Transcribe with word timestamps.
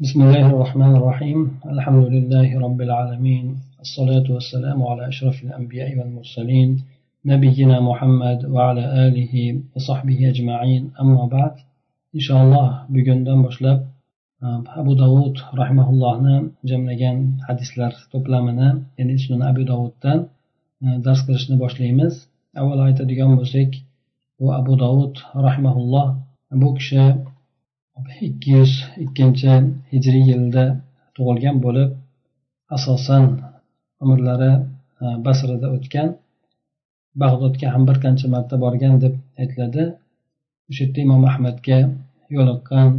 بسم 0.00 0.22
الله 0.22 0.46
الرحمن 0.46 0.96
الرحيم. 0.96 1.60
الحمد 1.66 2.04
لله 2.06 2.58
رب 2.58 2.80
العالمين. 2.80 3.56
الصلاة 3.80 4.26
والسلام 4.30 4.82
على 4.82 5.08
أشرف 5.08 5.44
الأنبياء 5.44 5.98
والمرسلين 5.98 6.82
نبينا 7.24 7.80
محمد 7.80 8.44
وعلى 8.44 8.84
آله 9.08 9.60
وصحبه 9.76 10.30
أجمعين. 10.30 10.90
أما 11.00 11.26
بعد 11.26 11.54
إن 12.14 12.20
شاء 12.20 12.42
الله 12.42 12.86
بجن 12.88 13.38
مشلب 13.38 13.86
آه، 14.42 14.64
أبو 14.66 14.94
داود 14.94 15.38
رحمه 15.54 15.90
الله 15.90 16.20
نام 16.20 16.50
جملجان 16.64 17.38
حديث 17.48 17.78
لار 17.78 17.94
تبلامنا 18.12 18.82
يعني 18.98 19.14
اسمنا 19.14 19.50
أبو 19.50 19.62
داود 19.62 19.92
تان 20.00 20.26
درس 20.82 21.26
كرشنا 21.26 21.56
بوشليمز 21.56 22.28
أول 22.58 22.80
آية 22.80 23.04
ديان 23.04 23.36
بوسيك 23.36 23.70
هو 24.42 24.58
أبو 24.58 24.74
داود 24.74 25.14
رحمه 25.36 25.76
الله 25.76 26.16
أبو 26.52 26.74
كشاب 26.74 27.33
ikki 28.28 28.50
yuz 28.56 28.72
ikkinchi 29.04 29.52
hijriy 29.92 30.24
yilda 30.30 30.64
tug'ilgan 31.16 31.56
bo'lib 31.64 31.90
asosan 32.76 33.24
umrlari 34.04 34.52
e, 35.04 35.06
basrada 35.26 35.68
o'tgan 35.76 36.08
bag'dodga 37.22 37.66
ham 37.74 37.82
bir 37.88 37.98
qancha 38.04 38.26
marta 38.34 38.54
borgan 38.64 38.94
deb 39.04 39.14
aytiladi. 39.42 39.84
O'sha 40.68 40.82
yerda 40.84 40.98
imom 41.06 41.22
ahmadga 41.30 41.78
yo'liqqan 42.36 42.90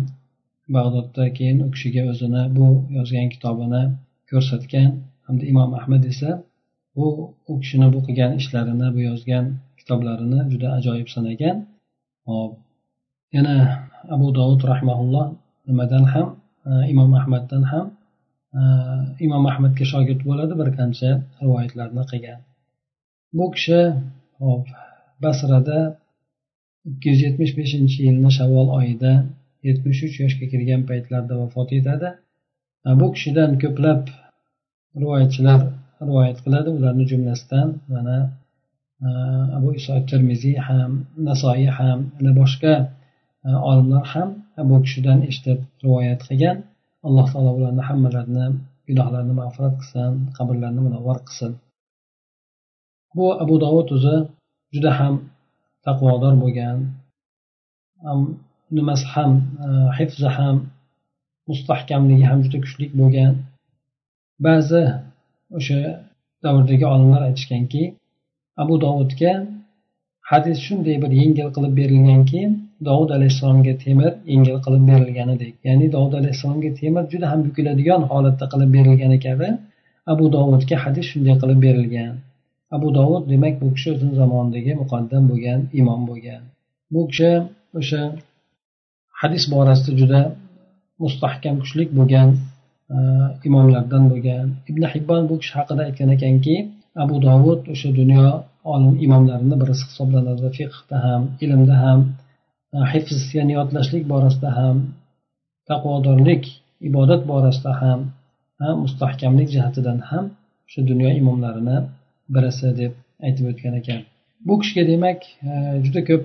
bag'dodda 0.75 1.23
keyin 1.37 1.57
u 1.65 1.67
kishiga 1.75 2.03
o'zini 2.11 2.43
bu 2.57 2.67
yozgan 2.97 3.27
kitobini 3.33 3.83
ko'rsatgan 4.29 4.89
hamda 5.27 5.43
imom 5.51 5.71
ahmad 5.79 6.03
esa 6.11 6.29
bu 6.95 7.07
u 7.49 7.53
kishini 7.61 7.87
bu 7.93 7.99
qilgan 8.07 8.31
ishlarini 8.41 8.87
bu 8.95 8.99
yozgan 9.09 9.45
kitoblarini 9.79 10.39
juda 10.51 10.67
ajoyib 10.77 11.09
sanagan. 11.15 11.57
Hop 12.29 12.51
yana 13.35 13.55
abu 14.15 14.27
dovud 14.37 14.61
rahmaulloh 14.71 15.25
nimadan 15.67 16.05
ham 16.13 16.27
e, 16.69 16.71
imom 16.91 17.11
ahmaddan 17.19 17.63
ham 17.71 17.85
e, 18.59 18.61
imom 19.25 19.43
ahmadga 19.51 19.85
shogird 19.91 20.21
bo'ladi 20.29 20.53
bir 20.61 20.69
qancha 20.77 21.09
rivoyatlarni 21.43 22.03
qilgan. 22.11 22.39
Bu 23.37 23.45
kishi 23.55 23.79
hop 24.43 24.65
basrada 25.23 25.79
ikki 26.89 27.07
yuz 27.11 27.21
yetmish 27.27 27.53
beshinchi 27.59 27.97
yilni 28.07 28.31
shavvol 28.37 28.69
oyida 28.79 29.13
yetmish 29.67 30.01
uch 30.07 30.15
yoshga 30.23 30.45
kirgan 30.51 30.81
paytlarida 30.89 31.35
vafot 31.41 31.69
etadi. 31.79 32.09
E, 32.87 32.89
bu 33.01 33.07
kishidan 33.15 33.51
ko'plab 33.63 34.01
rivoyatchilar 35.01 35.61
rivoyat 36.07 36.37
qiladi. 36.45 36.69
Ularni 36.77 37.05
jumlasidan 37.11 37.69
mana 37.93 38.17
abu 39.57 39.69
iso 39.79 39.93
termiziy 40.09 40.57
ham 40.67 40.91
nasoiy 41.27 41.69
ham 41.77 41.99
boshqa 42.41 42.73
Э, 43.45 43.49
olimlar 43.69 44.05
ham 44.13 44.29
bu 44.69 44.75
kishidan 44.85 45.19
eshitib 45.29 45.59
rivoyat 45.83 46.21
qilgan. 46.27 46.57
Alloh 47.07 47.25
taolo 47.33 47.51
ularni 47.57 47.83
hammalarini 47.89 48.47
gunohlarini 48.87 49.33
mag'firat 49.41 49.75
qilsin 49.81 50.11
qabrlarini 50.37 50.81
munavvar 50.87 51.17
qilsin. 51.27 51.51
Bu 53.17 53.25
abu 53.43 53.55
dovud 53.63 53.87
o'zi 53.95 54.15
juda 54.75 54.91
ham 54.99 55.13
taqvodor 55.85 56.33
bo'lgan 56.43 56.77
nimasi 58.77 59.05
ham 59.13 59.31
e, 59.65 59.67
hifzi 59.97 60.29
ham 60.37 60.55
mustahkamligi 61.49 62.25
ham 62.31 62.39
juda 62.45 62.57
kuchli 62.65 62.85
bo'lgan. 62.99 63.33
Ba'zi 64.45 64.83
o'sha 65.57 65.79
davrdagi 66.45 66.85
olimlar 66.93 67.21
aytishganki 67.29 67.83
abu 68.63 68.75
dovudga 68.85 69.33
hadis 70.31 70.57
shunday 70.67 70.95
bir 71.03 71.11
yengil 71.21 71.49
qilib 71.55 71.73
berilganki 71.79 72.41
dovud 72.87 73.09
alayhissalomga 73.17 73.73
temir 73.83 74.11
yengil 74.31 74.57
qilib 74.65 74.83
berilganidek. 74.91 75.53
Ya'ni 75.67 75.87
dovud 75.95 76.13
alayhissalomga 76.19 76.71
temir 76.81 77.03
juda 77.11 77.25
ham 77.31 77.39
bukiladigan 77.47 78.01
holatda 78.11 78.45
qilib 78.53 78.69
berilgani 78.77 79.17
kabi 79.27 79.49
abu 80.13 80.25
dovudga 80.35 80.75
hadis 80.85 81.05
shunday 81.11 81.35
qilib 81.41 81.59
berilgan. 81.65 82.13
Abu 82.75 82.87
dovud 82.97 83.23
demak 83.31 83.55
bu 83.61 83.67
kishi 83.75 83.87
o'zini 83.93 84.13
zamonidagi 84.21 84.71
muqaddam 84.81 85.23
bo'lgan 85.31 85.59
imom 85.79 86.01
bo'lgan. 86.09 86.41
Bu 86.93 87.01
kishi 87.09 87.31
o'sha 87.79 88.01
hadis 89.21 89.43
borasida 89.53 89.91
juda 90.01 90.21
mustahkam 91.03 91.55
kuchli 91.61 91.83
bo'lgan 91.97 92.29
e, 92.93 92.97
imomlardan 93.47 94.03
bo'lgan. 94.11 94.45
Ibn 94.69 94.83
hibbon 94.93 95.21
bu 95.29 95.35
kishi 95.41 95.53
haqida 95.59 95.81
aytgan 95.87 96.09
ekanki 96.17 96.55
abu 97.03 97.15
dovud 97.27 97.61
o'sha 97.73 97.89
dunyo 97.99 98.27
olim 98.73 98.93
imomlarini 99.05 99.55
birisi 99.61 99.83
hisoblanadi 99.89 100.47
fiqhda 100.57 100.95
ham 101.05 101.21
ilmda 101.43 101.75
ham 101.83 101.99
hifz 102.91 103.21
ya'ni 103.37 103.53
yodlashlik 103.59 104.03
borasida 104.13 104.49
ham 104.59 104.77
taqvodorlik 105.69 106.43
ibodat 106.89 107.21
borasida 107.31 107.71
ham 107.81 107.99
mustahkamlik 108.83 109.47
jihatidan 109.55 109.99
ham 110.09 110.25
o'sha 110.67 110.81
dunyo 110.89 111.09
imomlarini 111.19 111.77
birisi 112.35 112.67
deb 112.81 112.93
aytib 113.25 113.45
o'tgan 113.51 113.73
ekan. 113.81 114.01
Bu 114.47 114.53
kishiga 114.61 114.83
demak 114.91 115.19
e, 115.49 115.51
juda 115.85 116.01
ko'p 116.09 116.23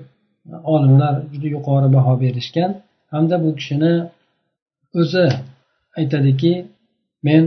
olimlar 0.73 1.15
juda 1.33 1.47
yuqori 1.55 1.89
baho 1.97 2.13
berishgan 2.23 2.71
hamda 3.13 3.35
bu 3.43 3.49
kishini 3.59 3.93
o'zi 4.99 5.25
aytadiki 5.99 6.53
men 7.27 7.43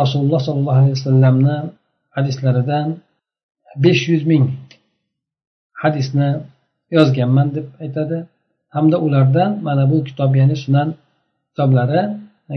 rasululloh 0.00 0.40
sollallohu 0.46 0.78
alayhi 0.80 0.96
vasallamni 0.98 1.56
hadislaridan 2.16 2.86
besh 3.84 4.02
yuz 4.12 4.22
ming 4.32 4.46
hadisni 5.82 6.30
yozganman 6.96 7.48
deb 7.56 7.66
aytadi. 7.84 8.18
Hamda 8.74 8.96
ulardan 9.06 9.50
mana 9.66 9.84
bu 9.90 9.96
kitob 10.08 10.30
ya'ni 10.40 10.56
sunan 10.64 10.88
kitoblari 11.48 12.02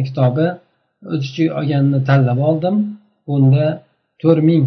kitobi 0.08 0.48
o'z 1.12 1.22
ichiga 1.28 1.52
olganini 1.60 2.00
tanlab 2.10 2.40
oldim. 2.50 2.76
Bunda 3.28 3.66
to'rt 4.22 4.42
ming 4.50 4.64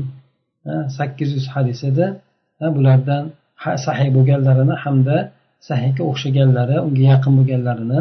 sakkiz 0.97 1.29
yuz 1.37 1.47
hadis 1.55 1.81
edi. 1.91 2.07
Bulardan 2.77 3.23
sahiy 3.87 4.11
bo'lganlarini 4.17 4.77
hamda 4.85 5.17
sahiyga 5.69 6.03
o'xshaganlari 6.11 6.77
unga 6.87 7.03
yaqin 7.13 7.33
bo'lganlarini 7.39 8.01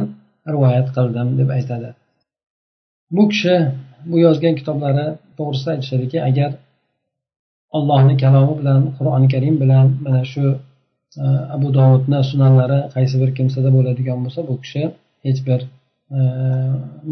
rivoyat 0.53 0.87
qildim 0.95 1.27
deb 1.39 1.49
aytadi. 1.57 1.89
Bu 3.15 3.23
kishi 3.31 3.55
bu 4.09 4.15
yozgan 4.25 4.53
kitoblari 4.59 5.05
to'g'risida 5.37 5.69
aytishadiki 5.75 6.17
agar 6.29 6.51
allohni 7.77 8.15
kalomi 8.23 8.53
bilan 8.59 8.81
qur'oni 8.97 9.27
karim 9.33 9.55
bilan 9.63 9.85
mana 10.05 10.21
shu 10.31 10.43
Э, 11.17 11.23
abu 11.55 11.67
dovudni 11.77 12.19
sunanlari 12.31 12.79
qaysi 12.95 13.15
bir 13.21 13.31
kimsada 13.37 13.69
bo'ladigan 13.77 14.19
bo'lsa 14.25 14.41
bu 14.49 14.53
kishi 14.63 14.83
hech 15.25 15.39
bir 15.47 15.59
e, 16.17 16.19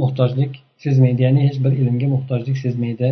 muhtojlik 0.02 0.54
sezmaydi 0.84 1.22
ya'ni 1.28 1.42
hech 1.48 1.58
bir 1.66 1.74
ilmga 1.82 2.08
muhtojlik 2.16 2.58
sezmaydi 2.64 3.10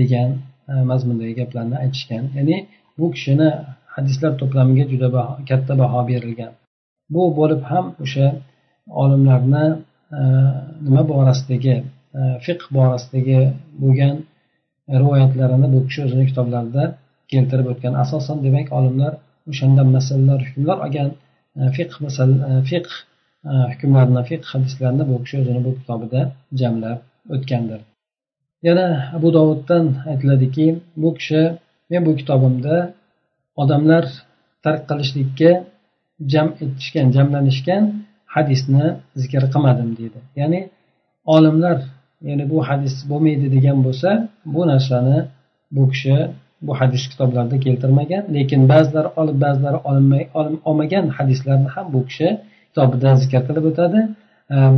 degan 0.00 0.30
e, 0.70 0.72
mazmundagi 0.90 1.34
gaplarni 1.40 1.76
aytishgan. 1.82 2.24
Ya'ni 2.38 2.56
bu 2.98 3.06
kishini 3.14 3.48
hadislar 3.94 4.32
to'plamiga 4.40 4.84
juda 4.92 5.08
baho, 5.16 5.32
katta 5.50 5.72
baho 5.82 6.00
berilgan. 6.10 6.52
Bu 7.14 7.22
bo'lib 7.38 7.62
ham 7.70 7.84
o'sha 8.04 8.26
olimlarni 9.02 9.66
e, 10.18 10.20
nima 10.86 11.02
borasidagi 11.12 11.76
e, 12.18 12.20
fiqh 12.46 12.66
borasidagi 12.76 13.40
bo'lgan 13.82 14.14
rivoyatlarini 15.00 15.68
bu 15.74 15.78
kishi 15.88 16.00
o'zini 16.06 16.24
kitoblarida 16.30 16.84
keltirib 17.32 17.66
o'tgan. 17.72 17.92
Asosan 18.04 18.36
demak 18.46 18.68
olimlar 18.78 19.12
o'shanda 19.50 19.82
masalalar 19.96 20.40
hukmlar 20.48 20.78
olgan 20.86 21.10
e, 21.58 21.60
fiq 21.76 21.88
fiqh 21.90 21.96
masal 22.06 22.30
fiq 22.70 22.70
fiqh 22.70 22.92
e, 23.50 23.52
hukmlarini 23.72 24.22
fiqh 24.30 24.46
hadislarni 24.52 25.04
bu 25.10 25.16
kishi 25.24 25.36
o'zini 25.42 25.60
bu 25.66 25.70
kitobida 25.78 26.20
jamlab 26.60 26.98
o'tgandir. 27.34 27.80
Yana 28.66 28.86
abu 29.16 29.28
dovuddan 29.36 29.84
aytiladiki 30.10 30.66
bu 31.02 31.10
kishi 31.18 31.42
men 31.90 32.02
bu 32.06 32.12
kitobimda 32.20 32.76
odamlar 33.62 34.04
tark 34.64 34.82
qilishlikka 34.90 35.50
jam 36.32 36.48
etishgan 36.64 37.06
jamlanishgan 37.16 37.82
hadisni 38.34 38.86
zikr 39.20 39.42
qilmadim 39.52 39.90
deydi 39.98 40.18
ya'ni 40.40 40.60
olimlar 41.34 41.78
ya'ni 42.28 42.44
bu 42.52 42.58
hadis 42.68 42.94
bo'lmaydi 43.10 43.46
degan 43.56 43.78
bo'lsa 43.86 44.10
bu 44.54 44.60
narsani 44.72 45.18
bu 45.76 45.82
kishi 45.92 46.16
bu 46.66 46.72
hadis 46.80 47.02
kitoblarida 47.12 47.56
keltirmagan. 47.66 48.24
Lekin 48.36 48.60
ba'zilari 48.72 49.10
olib 49.20 49.36
ba'zilari 49.44 49.78
olinmay 49.88 50.22
olmagan 50.68 51.04
hadislarni 51.18 51.68
ham 51.74 51.86
bu 51.94 52.00
kishi 52.08 52.28
kitobida 52.68 53.10
zikr 53.22 53.42
qilib 53.48 53.64
o'tadi 53.70 54.00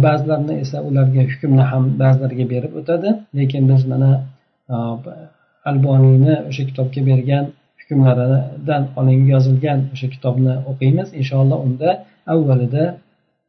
ba'zilarini 0.05 0.55
esa 0.65 0.79
ularga 0.89 1.23
hukmni 1.33 1.65
ham 1.71 1.85
ba'zilariga 2.03 2.47
berib 2.53 2.73
o'tadi. 2.81 3.09
Lekin 3.39 3.63
biz 3.71 3.83
mana 3.93 4.11
e, 4.75 4.77
alboniyni 5.71 6.35
o'sha 6.51 6.63
kitobga 6.71 7.01
bergan 7.11 7.45
hukmlaridan 7.81 8.83
olingan 8.99 9.29
yozilgan 9.35 9.81
o'sha 9.95 10.09
kitobni 10.15 10.55
o'qiymiz. 10.71 11.09
Inshaalloh 11.21 11.59
unda 11.67 11.91
avvalida 12.35 12.85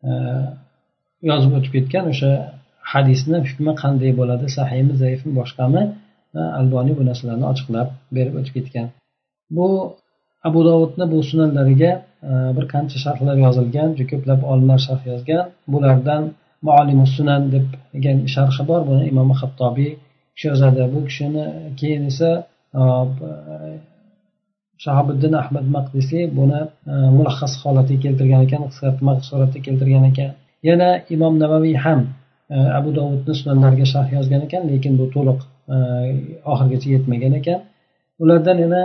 e, 0.09 0.11
yozib 1.29 1.51
o'tib 1.57 1.71
ketgan 1.77 2.05
o'sha 2.13 2.31
hadisni 2.93 3.37
hukmi 3.47 3.73
qanday 3.83 4.11
bo'ladi 4.19 4.45
sahiymi 4.57 4.93
zaifmi 5.03 5.31
boshqami 5.39 5.81
alboniy 6.39 6.95
bu 6.99 7.03
narsalarni 7.09 7.45
ochiqlab 7.51 7.89
berib 8.17 8.35
o'tib 8.39 8.53
ketgan. 8.57 8.87
Bu 9.57 9.67
abu 10.47 10.59
dovudni 10.67 11.05
bu 11.13 11.17
sunanlariga 11.29 11.91
e, 12.29 12.31
bir 12.57 12.65
qancha 12.73 12.97
sharhlar 13.05 13.37
yozilgan 13.45 13.89
juda 13.97 14.09
ko'plab 14.11 14.41
olimlar 14.51 14.79
sharh 14.87 15.03
yozgan. 15.11 15.43
Bulardan 15.73 16.23
muallimu 16.67 17.05
sunan 17.15 17.41
deb 17.53 17.67
degan 17.93 18.17
sharhi 18.35 18.63
bor. 18.69 18.81
Buni 18.89 19.03
imom 19.11 19.29
hattobiy 19.41 19.91
kishi 20.35 20.47
yozadi 20.51 20.81
bu 20.93 20.99
kishini 21.07 21.45
keyin 21.79 22.03
esa 22.11 22.29
e, 22.79 22.81
shahobiddin 24.83 25.33
ahmad 25.41 25.65
maqdisiy 25.77 26.23
buni 26.39 26.61
e, 26.93 26.93
mulahhas 27.17 27.53
holatiga 27.63 28.01
keltirgan 28.05 28.41
ekan 28.47 28.61
qisqartma 28.69 29.13
suratda 29.29 29.59
keltirgan 29.67 30.03
ekan. 30.11 30.31
Yana 30.69 30.89
imom 31.15 31.33
navaviy 31.43 31.77
ham 31.85 32.01
abu 32.79 32.89
dovudni 32.97 33.33
sunanlariga 33.41 33.87
sharh 33.93 34.09
yozgan 34.17 34.41
ekan 34.47 34.63
lekin 34.71 34.93
bu 34.99 35.05
to'liq 35.15 35.39
oxirigacha 36.51 36.89
yetmagan 36.95 37.33
ekan. 37.39 37.59
Ulardan 38.21 38.57
yana 38.63 38.81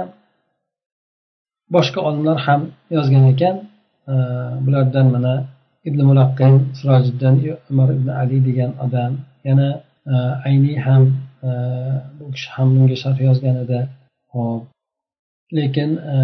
boshqa 1.74 2.00
olimlar 2.08 2.38
ham 2.46 2.60
yozgan 2.96 3.24
ekan. 3.32 3.56
Bulardan 4.64 5.06
mana 5.14 5.34
ibn 5.88 6.00
mulaqqin 6.10 6.54
sirojiddin 6.78 7.34
umar 7.70 7.88
ibn 7.96 8.08
ali 8.20 8.38
degan 8.48 8.70
odam. 8.84 9.12
Yana 9.48 9.68
e, 10.12 10.14
ayniy 10.48 10.76
ham 10.86 11.02
e, 11.46 11.50
bu 12.18 12.24
kishi 12.34 12.48
ham 12.56 12.68
bunga 12.74 12.96
sharh 13.02 13.18
yozgan 13.28 13.56
edi. 13.64 13.80
Hop 14.32 14.62
lekin 15.58 15.90
e, 16.14 16.16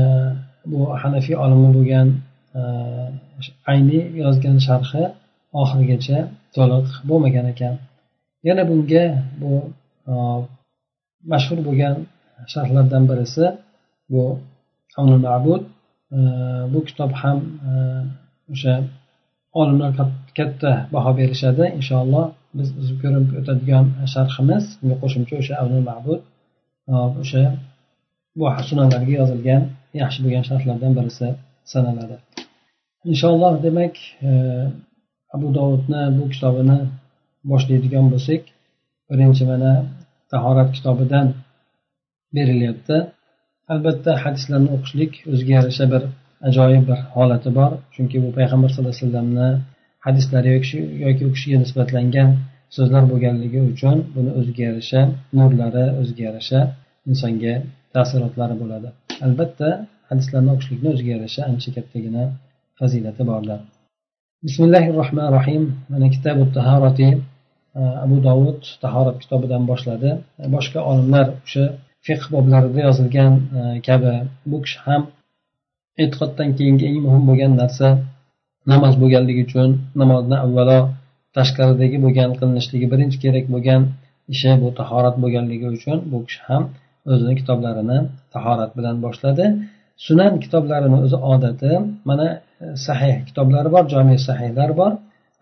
bu 0.70 0.81
hanafiy 1.03 1.37
olimi 1.44 1.69
bo'lgan 1.76 2.08
ayniy 3.73 4.03
yozgan 4.23 4.56
sharhi 4.67 5.05
oxirigacha 5.61 6.19
to'liq 6.55 6.88
bo'lmagan 7.08 7.47
ekan. 7.53 7.75
Yana 8.49 8.62
bunga 8.70 9.05
bu 9.41 9.53
mashhur 11.33 11.59
bo'lgan 11.67 11.97
sharhlardan 12.53 13.03
birisi 13.11 13.45
bu 14.13 14.25
mabud. 15.27 15.63
Bu 16.73 16.81
kitob 16.89 17.13
ham 17.23 17.39
o'sha 18.53 18.75
olimlar 19.61 19.91
katta 20.39 20.73
baho 20.95 21.11
berishadi. 21.21 21.65
Inshaalloh 21.79 22.27
biz 22.59 22.69
ko'rib 23.03 23.27
o'tadigan 23.41 23.85
sharhimiz 24.15 24.65
unga 24.83 24.97
qo'shimcha 25.03 25.35
o'sha 25.43 25.55
avnul 25.63 25.85
mabud. 25.91 26.21
O'sha 27.23 27.43
bu 28.39 28.45
sunalarga 28.69 29.13
yozilgan 29.21 29.63
yaxshi 30.03 30.19
bo'lgan 30.25 30.45
sharhlardan 30.51 30.93
birisi 30.99 31.27
sanaladi. 31.73 32.17
Inshaalloh 33.13 33.53
demak 33.67 33.95
abu 35.37 35.47
dovudni 35.59 36.03
bu 36.19 36.25
kitobini 36.35 36.79
boshlaydigan 37.51 38.07
bo'lsak 38.13 38.43
birinchi 39.11 39.45
mana 39.51 39.73
tahorat 40.33 40.69
kitobidan 40.77 41.27
berilyapti. 42.37 42.97
Albatta 43.73 44.13
hadislarni 44.25 44.69
o'qishlik 44.77 45.13
o'ziga 45.33 45.53
yarasha 45.59 45.85
bir 45.93 46.03
ajoyib 46.49 46.85
bir 46.91 46.99
holati 47.15 47.51
bor 47.59 47.73
chunki 47.95 48.17
bu 48.25 48.31
payg'ambar 48.39 48.69
sallallohu 48.71 48.95
alayhi 48.95 49.07
vasallamni 49.07 49.49
hadislari 50.07 50.49
yoki 51.07 51.23
u 51.29 51.31
kishiga 51.35 51.59
nisbatlangan 51.65 52.31
so'zlar 52.77 53.03
bo'lganligi 53.13 53.61
uchun 53.73 53.97
buni 54.15 54.31
o'ziga 54.39 54.63
yarasha 54.69 55.01
nurlari 55.39 55.85
o'ziga 56.01 56.23
yarasha 56.29 56.61
insonga 57.11 57.55
taassurotlari 57.95 58.55
bo'ladi. 58.63 58.89
Albatta 59.27 59.69
hadislarni 60.11 60.51
o'qishlikni 60.55 60.89
o'ziga 60.95 61.11
yarasha 61.17 61.41
ancha 61.51 61.71
kattagina 61.77 62.23
fazilati 62.79 63.23
bordir 63.31 63.61
bismillahi 64.47 64.89
rohmanir 65.01 65.33
rohim 65.39 65.63
mana 65.93 66.07
kitabu 66.15 66.43
tahorati 66.57 67.09
abu 68.05 68.17
dovud 68.29 68.61
tahorat 68.85 69.17
kitobidan 69.23 69.63
boshladi. 69.71 70.11
Boshqa 70.55 70.81
olimlar 70.91 71.27
o'sha 71.45 71.65
fiqh 72.07 72.25
boblarida 72.35 72.81
yozilgan 72.87 73.33
e, 73.61 73.63
kabi 73.89 74.13
bu 74.51 74.57
kishi 74.65 74.79
ham 74.87 75.03
e'tiqoddan 76.03 76.49
keyingi 76.59 76.85
eng 76.91 76.99
muhim 77.07 77.25
bo'lgan 77.31 77.53
narsa 77.63 77.89
namoz 78.73 78.95
bo'lganligi 79.03 79.43
uchun 79.49 79.71
namozni 80.01 80.37
avvalo 80.45 80.79
tashqaridagi 81.37 81.99
bo'lgan 82.05 82.31
qilinishligi 82.39 82.87
birinchi 82.93 83.19
kerak 83.25 83.47
bo'lgan 83.55 83.83
ishi 84.35 84.51
bu 84.63 84.69
tahorat 84.81 85.17
bo'lganligi 85.23 85.67
uchun 85.77 85.99
bu 86.13 86.19
kishi 86.27 86.41
ham 86.49 86.63
o'zini 87.13 87.35
kitoblarini 87.41 87.99
tahorat 88.35 88.73
bilan 88.79 88.97
boshladi. 89.05 89.47
Sunan 90.07 90.33
kitoblarini 90.45 90.99
o'zi 91.05 91.19
odati 91.33 91.73
mana 92.09 92.29
e, 92.65 92.67
sahih 92.87 93.17
kitoblari 93.29 93.69
bor 93.75 93.85
jomi 93.95 94.17
sahihlar 94.29 94.71
bor 94.81 94.93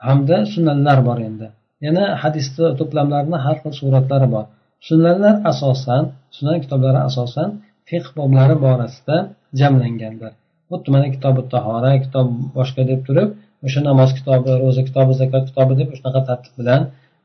hamda 0.06 0.36
sunanlar 0.52 0.98
bor 1.08 1.18
endi. 1.28 1.46
Yana 1.86 2.04
hadisni 2.22 2.66
to'plamlarini 2.80 3.38
har 3.44 3.56
xil 3.62 3.72
suratlari 3.80 4.28
bor. 4.34 4.44
Sunanlar 4.88 5.34
asosan 5.52 6.04
sunan 6.36 6.58
kitoblari 6.64 7.00
asosan 7.08 7.48
fiqh 7.88 8.08
boblari 8.18 8.56
borasida 8.64 9.16
jamlangandir 9.60 10.32
xuddi 10.70 10.88
mana 10.94 11.08
kitobi 11.14 11.42
tahora 11.54 11.92
kitob 12.04 12.26
boshqa 12.56 12.82
deb 12.90 13.00
turib 13.06 13.28
o'sha 13.66 13.80
namoz 13.88 14.10
kitobi 14.18 14.50
ro'za 14.62 14.82
kitobi 14.88 15.12
zakot 15.20 15.42
kitobi 15.50 15.72
deb 15.80 15.88
shunaqa 15.98 16.20
tartib 16.28 16.54
bilan 16.60 16.82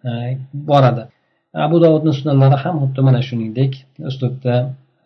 e, 0.07 0.12
boradi. 0.69 1.04
Abu 1.66 1.75
dovudni 1.84 2.12
sunanlari 2.19 2.58
ham 2.63 2.75
xuddi 2.84 3.01
mana 3.08 3.19
shuningdek 3.28 3.72
uslubda 4.10 4.56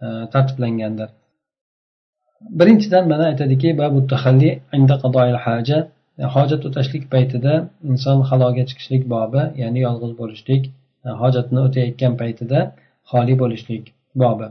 e, 0.04 0.06
tartiblangandir 0.34 1.10
birinchidan 2.60 3.04
mana 3.12 3.26
aytadiki 3.32 3.70
E, 6.22 6.24
hojat 6.36 6.62
o'tashlik 6.68 7.04
paytida 7.14 7.54
inson 7.92 8.18
haloga 8.30 8.64
chiqishlik 8.70 9.04
bobi 9.14 9.44
ya'ni 9.62 9.80
yolg'iz 9.88 10.14
bo'lishlik 10.22 10.64
e, 11.06 11.10
hojatni 11.22 11.60
o'tayotgan 11.68 12.14
paytida 12.22 12.60
xoli 13.12 13.36
bo'lishlik 13.42 13.84
bobi. 14.24 14.48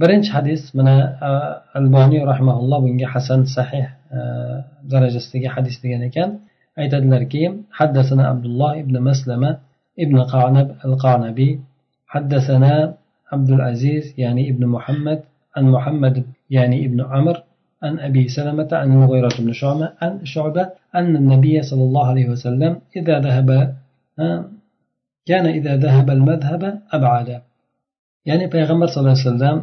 Birinchi 0.00 0.30
hadis 0.36 0.62
mana 0.78 0.96
e, 1.28 1.30
alboniy 1.78 2.22
rahmaulloh 2.32 2.80
bunga 2.86 3.08
hasan 3.14 3.40
sahih 3.56 3.86
darajasidagi 4.92 5.48
hadis 5.56 5.76
degan 5.84 6.02
ekan. 6.08 6.30
Aytadilarki 6.82 7.42
haddasana 7.78 8.24
abdulloh 8.32 8.72
ibn 8.82 8.94
maslama 9.08 9.50
ibn 10.04 10.16
qanab 10.32 10.68
al 10.86 10.94
qanabiy 11.04 11.52
haddasana 12.14 12.74
abdul 13.34 13.62
aziz 13.70 14.04
ya'ni 14.22 14.42
ibn 14.50 14.62
muhammad 14.74 15.20
an 15.58 15.64
muhammad 15.74 16.16
ya'ni 16.56 16.78
ibn 16.86 17.00
amr 17.18 17.36
عن 17.83 17.99
أبي 17.99 18.23
سلمة 18.27 18.69
عن 18.71 18.91
المغيرة 18.91 19.35
بن 19.39 19.53
شعبة 19.53 19.87
عن 20.01 20.25
شعبة 20.25 20.63
أن 20.95 21.15
النبي 21.15 21.61
صلى 21.61 21.83
الله 21.83 22.05
عليه 22.07 22.27
وسلم 22.29 22.71
إذا 22.95 23.15
ذهب 23.19 23.49
كان 25.29 25.45
إذا 25.45 25.73
ذهب 25.77 26.07
المذهب 26.09 26.63
أبعد 26.91 27.29
ya'ni 28.29 28.45
payg'ambar 28.53 28.87
sallallohu 28.87 29.17
alayhi 29.19 29.29
vasallam 29.29 29.59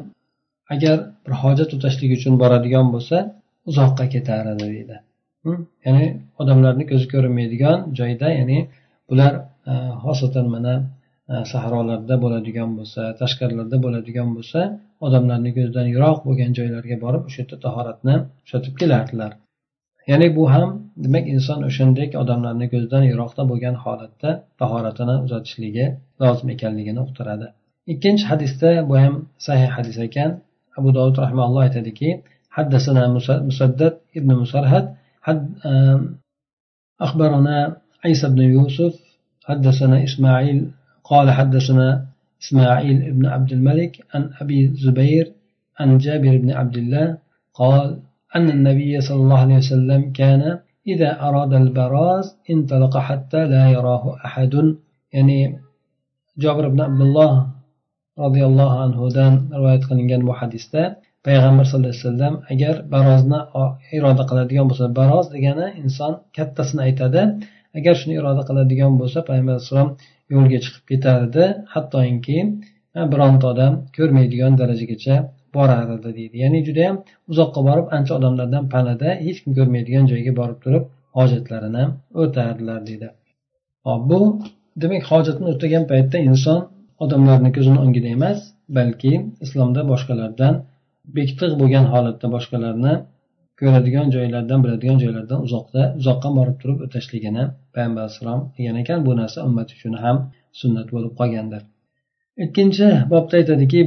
agar 0.75 0.97
bir 1.25 1.35
hojat 1.43 1.71
o'tashlik 1.77 2.11
uchun 2.19 2.35
boradigan 2.43 2.87
bo'lsa 2.95 3.17
uzoqqa 3.71 4.05
ketar 4.15 4.45
edi 4.53 4.65
deydi 4.73 4.97
ya'ni 5.87 6.07
odamlarni 6.41 6.85
ko'zi 6.91 7.07
ko'rinmaydigan 7.13 7.79
joyda 7.99 8.29
ya'ni 8.39 8.59
bular 9.09 9.33
xosatan 10.05 10.47
mana 10.55 10.75
e, 10.81 10.85
sahrolarda 11.53 12.15
bo'ladigan 12.25 12.71
bo'lsa 12.79 13.03
tashqarilarda 13.21 13.77
bo'ladigan 13.85 14.29
bo'lsa 14.37 14.61
odamlarni 15.07 15.51
ko'zidan 15.57 15.87
yiroq 15.95 16.19
bo'lgan 16.27 16.51
joylarga 16.59 16.97
borib 17.05 17.23
o'sha 17.29 17.39
yerda 17.43 17.57
tahoratni 17.67 18.15
ushatib 18.47 18.75
kelardilar 18.81 19.33
ya'ni 20.11 20.29
bu 20.37 20.45
ham 20.55 20.69
demak 21.05 21.25
inson 21.35 21.59
o'shandek 21.69 22.11
odamlarni 22.23 22.67
ko'zidan 22.73 23.05
yiroqda 23.11 23.43
bo'lgan 23.51 23.77
holatda 23.85 24.31
tahoratini 24.61 25.17
uzatishligi 25.27 25.87
lozim 26.23 26.49
ekanligini 26.57 27.01
uqtiradi 27.07 27.47
ikkinchi 27.93 28.25
hadisda 28.31 28.71
bu 28.89 28.95
ham 29.03 29.15
sahih 29.47 29.71
hadis 29.77 29.97
ekan 30.09 30.31
abu 30.79 30.89
dovud 30.97 31.17
rahmaulloh 31.25 31.63
aytadiki 31.69 32.11
حدثنا 32.59 33.03
مسدد 33.49 33.95
ابن 34.19 34.31
مسرهد 34.43 34.85
حد 35.27 35.43
أخبرنا 37.01 37.57
عيسى 38.05 38.29
بن 38.29 38.43
يوسف 38.43 38.95
حدثنا 39.49 40.05
إسماعيل 40.05 40.59
قال 41.05 41.31
حدثنا 41.31 41.89
إسماعيل 42.43 43.13
بن 43.13 43.27
عبد 43.27 43.53
الملك 43.53 43.93
عن 44.15 44.31
أبي 44.41 44.61
زبير 44.85 45.33
عن 45.81 45.99
جابر 45.99 46.37
بن 46.37 46.51
عبد 46.51 46.77
الله 46.77 47.19
قال 47.55 47.99
أن 48.37 48.51
النبي 48.51 49.01
صلى 49.01 49.17
الله 49.17 49.39
عليه 49.39 49.57
وسلم 49.57 50.13
كان 50.13 50.59
إذا 50.87 51.11
أراد 51.21 51.53
البراز 51.55 52.37
انطلق 52.51 52.95
حتى 52.99 53.47
لا 53.47 53.71
يراه 53.71 54.17
أحد 54.25 54.55
يعني 55.13 55.59
جابر 56.39 56.69
بن 56.69 56.81
عبد 56.81 57.01
الله 57.01 57.47
رضي 58.19 58.43
الله 58.47 58.71
عنه 58.83 59.09
دان 59.09 59.35
رواية 59.53 59.81
qilingan 59.89 60.23
bu 60.27 60.33
hadisda 60.41 60.83
payg'ambar 61.27 61.65
sallallohu 61.65 61.93
alayhi 61.93 62.07
vasallam 62.07 62.35
agar 62.53 62.75
barozni 62.93 63.41
iroda 63.97 64.23
qiladigan 64.31 64.67
bo'lsa 64.71 64.87
baroz 65.01 65.27
degani 65.35 65.67
inson 65.83 66.13
kattasini 66.37 66.81
aytadi 66.89 67.23
agar 67.78 67.94
shuni 68.02 68.14
iroda 68.20 68.44
qiladigan 68.50 68.94
bo'lsa 69.02 69.20
payg'ambar 69.30 69.54
alayhissalom 69.56 69.90
yo'lga 70.34 70.60
chiqib 70.66 70.84
ketardi. 70.92 71.44
Hattoki 71.74 72.38
bironta 73.14 73.46
odam 73.54 73.74
ko'rmaydigan 73.98 74.54
darajagacha 74.62 75.16
borar 75.56 75.88
edi 75.96 76.10
deydi. 76.18 76.36
Ya'ni 76.44 76.60
judayam 76.68 76.96
uzoqqa 77.32 77.62
borib 77.70 77.88
ancha 77.98 78.14
odamlardan 78.20 78.64
panada 78.74 79.10
hech 79.26 79.40
kim 79.44 79.52
ko'rmaydigan 79.60 80.06
joyga 80.12 80.34
borib 80.40 80.60
turib 80.64 80.84
hojatlarini 81.18 81.84
o'tardilar 82.22 82.80
deydi. 82.90 83.08
Hop 83.88 84.02
bu 84.12 84.20
demak 84.82 85.04
hojatni 85.12 85.46
o'tagan 85.54 85.84
paytda 85.92 86.18
inson 86.30 86.60
odamlarni 87.04 87.50
ko'zini 87.58 87.80
o'ngida 87.86 88.10
emas 88.18 88.40
balki 88.78 89.14
islomda 89.46 89.82
boshqalardan 89.92 90.54
bektiq 91.18 91.52
bo'lgan 91.62 91.86
holatda 91.94 92.28
boshqalarni 92.36 92.94
ko'radigan 93.61 94.07
joylardan 94.15 94.59
biladigan 94.65 94.99
joylardan 95.03 95.41
uzoqda 95.47 95.83
uzoqqa 96.01 96.29
borib 96.39 96.57
turib 96.63 96.79
o'tashligini 96.87 97.45
payg'ambar 97.75 98.03
alayhissalom 98.05 98.41
degan 98.57 98.77
ekan 98.83 98.99
bu 99.07 99.13
narsa 99.21 99.39
ummat 99.49 99.69
uchun 99.77 99.95
ham 100.05 100.17
sunnat 100.61 100.89
bo'lib 100.95 101.13
qolgandir 101.21 101.63
ikkinchi 102.45 102.89
bobda 103.13 103.35
aytadiki 103.41 103.79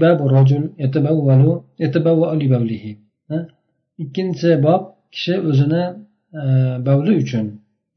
ikkinchi 4.04 4.50
bob 4.66 4.82
kishi 5.14 5.36
o'zini 5.50 5.84
e, 6.42 6.44
bavli 6.88 7.14
uchun 7.24 7.46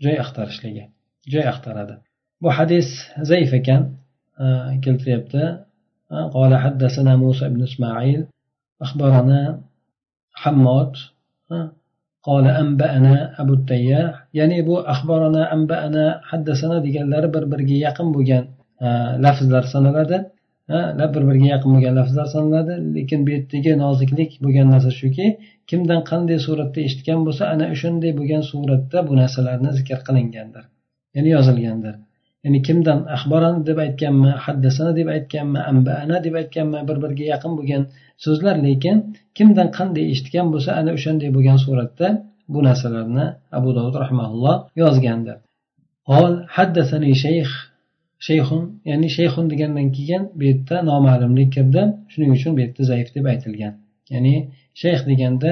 joy 0.04 0.16
axtarishligi 0.24 0.84
joy 1.32 1.44
axtaradi 1.52 1.94
bu 2.42 2.48
hadis 2.58 2.88
zaif 3.30 3.50
ekan 3.60 3.82
e, 4.42 4.44
keltiryapti 4.84 5.44
قال 6.36 6.52
حدثنا 6.64 7.16
موسى 7.16 7.48
بن 7.48 7.62
إسماعيل 7.62 8.26
أخبرنا 8.82 9.40
حماد 10.32 10.92
قال 12.26 12.46
أنبأنا 12.62 13.14
أبو 13.40 13.52
التياح 13.54 14.12
ya'ni 14.38 14.66
bu 14.66 14.74
axborona 14.92 15.42
ambana 15.54 16.20
haddasana 16.30 16.76
deganlari 16.86 17.28
bir 17.34 17.44
biriga 17.52 17.76
yaqin 17.86 18.08
bo'lgan 18.16 18.44
lafzlar 19.24 19.64
sanaladi 19.74 20.18
bir 21.14 21.22
biriga 21.28 21.48
yaqin 21.54 21.70
bo'lgan 21.74 21.94
lafzlar 22.00 22.26
sanaladi 22.34 22.74
lekin 22.96 23.20
bu 23.26 23.30
yerdagi 23.36 23.72
noziklik 23.84 24.30
bo'lgan 24.44 24.66
narsa 24.74 24.90
shuki 25.00 25.26
kimdan 25.70 26.00
qanday 26.10 26.38
suratda 26.46 26.80
eshitgan 26.88 27.20
bo'lsa 27.26 27.42
ana 27.54 27.66
o'shanday 27.74 28.12
bo'lgan 28.18 28.42
suratda 28.50 28.98
bu 29.08 29.12
narsalarni 29.22 29.70
zikr 29.78 29.98
qilingandir 30.08 30.64
ya'ni 31.16 31.28
yozilgandir 31.36 31.94
Ya'ni 32.45 32.59
kimdan 32.67 32.99
axborani 33.15 33.61
deb 33.69 33.77
aytganmi 33.85 34.31
haddasana 34.45 34.91
deb 34.99 35.07
aytganmi 35.15 35.59
ambaana 35.71 36.15
deb 36.25 36.35
aytganmi 36.41 36.79
bir 36.89 36.97
biriga 37.03 37.25
yaqin 37.33 37.51
bo'lgan 37.59 37.83
so'zlar 38.25 38.55
lekin 38.67 38.97
kimdan 39.37 39.67
qanday 39.77 40.05
eshitgan 40.13 40.47
bo'lsa 40.53 40.69
ana 40.79 40.91
o'shanday 40.97 41.29
bo'lgan 41.35 41.57
suratda 41.65 42.07
bu 42.53 42.59
narsalarni 42.67 43.25
abu 43.57 43.69
dovud 43.77 43.95
rahmaulloh 44.03 44.55
yozgandi. 44.81 45.33
Ol 46.19 46.33
haddasani 46.55 47.11
shayx 47.23 47.49
shayxun 48.27 48.63
ya'ni 48.89 49.07
shayxun 49.17 49.45
degandan 49.51 49.87
keyin 49.97 50.23
bu 50.37 50.43
yerda 50.49 50.75
noma'lumlik 50.91 51.49
kirdi 51.55 51.83
shuning 52.11 52.31
uchun 52.37 52.51
bu 52.55 52.59
yerda 52.65 52.83
zaif 52.91 53.09
deb 53.15 53.25
aytilgan. 53.33 53.73
Ya'ni 54.13 54.35
shayx 54.81 54.99
deganda 55.09 55.51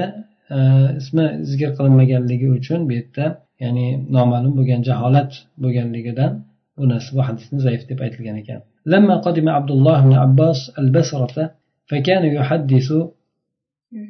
e, 0.56 0.58
ismi 1.00 1.26
zikr 1.50 1.70
qilinmaganligi 1.78 2.48
uchun 2.58 2.80
bu 2.88 2.92
yerda 2.98 3.26
ya'ni 3.64 3.86
noma'lum 4.16 4.52
bo'lgan 4.58 4.80
jaholat 4.88 5.32
bo'lganligidan 5.62 6.32
bu 6.76 7.22
hadisni 7.28 7.60
zaif 7.60 7.88
deb 7.88 8.00
aytilgan 8.00 8.36
ekan 8.42 8.62
لما 8.86 9.16
قدم 9.16 9.48
عبد 9.48 9.70
الله 9.70 10.04
بن 10.06 10.12
عباس 10.12 10.60
البصرة 10.78 11.50
فكان 11.86 12.24
يحدث 12.24 12.88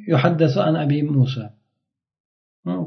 يحدث 0.07 0.57
عن 0.57 0.75
أبي 0.75 1.01
موسى. 1.01 1.49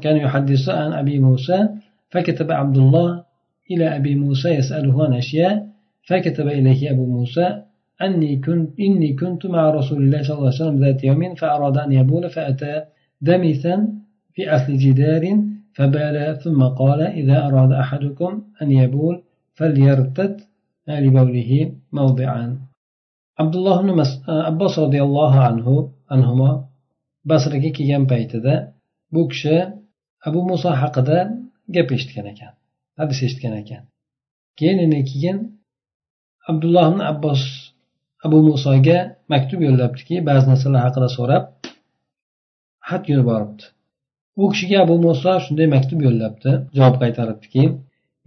كان 0.01 0.17
يحدث 0.17 0.69
عن 0.69 0.93
أبي 0.93 1.19
موسى 1.19 1.69
فكتب 2.09 2.51
عبد 2.51 2.77
الله 2.77 3.23
إلى 3.71 3.95
أبي 3.95 4.15
موسى 4.15 4.49
يسأله 4.49 5.05
عن 5.05 5.13
أشياء 5.13 5.67
فكتب 6.07 6.47
إليه 6.47 6.91
أبو 6.91 7.05
موسى 7.05 7.61
أني 8.01 8.37
كنت 8.45 8.79
إني 8.79 9.13
كنت 9.13 9.45
مع 9.45 9.69
رسول 9.69 10.03
الله 10.03 10.23
صلى 10.23 10.37
الله 10.37 10.51
عليه 10.53 10.63
وسلم 10.63 10.79
ذات 10.83 11.03
يوم 11.03 11.35
فأراد 11.35 11.77
أن 11.77 11.91
يبول 11.91 12.29
فأتى 12.29 12.83
دمثا 13.21 13.87
في 14.33 14.49
أصل 14.49 14.77
جدار 14.77 15.23
فبال 15.75 16.37
ثم 16.43 16.63
قال 16.63 17.01
إذا 17.01 17.47
أراد 17.47 17.71
أحدكم 17.71 18.43
أن 18.61 18.71
يبول 18.71 19.23
فليرتد 19.60 20.34
لبوله 21.04 21.50
موضعا 21.92 22.46
عبد 23.40 23.54
الله 23.58 23.76
بن 23.82 23.90
abbos 24.50 24.72
roziyallohu 24.84 25.38
anhu 25.50 25.74
anhuma 26.14 26.50
basraga 27.30 27.70
kelgan 27.76 28.04
paytida 28.12 28.54
bu 29.12 29.22
kishi 29.30 29.56
abu 30.26 30.40
muso 30.50 30.70
haqida 30.82 31.18
gap 31.74 31.88
eshitgan 31.96 32.26
ekan 32.32 32.52
hadis 33.00 33.18
eshitgan 33.26 33.54
ekan 33.62 33.82
keyin 34.58 34.92
keyin 35.10 35.38
abdulloh 36.50 36.84
ibn 36.90 37.00
abbos 37.12 37.42
abu 38.26 38.38
musoga 38.48 38.98
maktub 39.32 39.60
yo'llabdiki 39.66 40.14
ba'zi 40.28 40.44
narsalar 40.50 40.80
haqida 40.86 41.08
so'rab 41.18 41.44
xat 42.88 43.02
yuboribdi 43.12 43.64
u 44.40 44.44
kishiga 44.52 44.76
abu 44.84 44.94
muso 45.06 45.32
shunday 45.44 45.68
maktub 45.76 46.00
yo'llabdi 46.06 46.50
javob 46.76 46.96
qaytaribdiki 47.02 47.62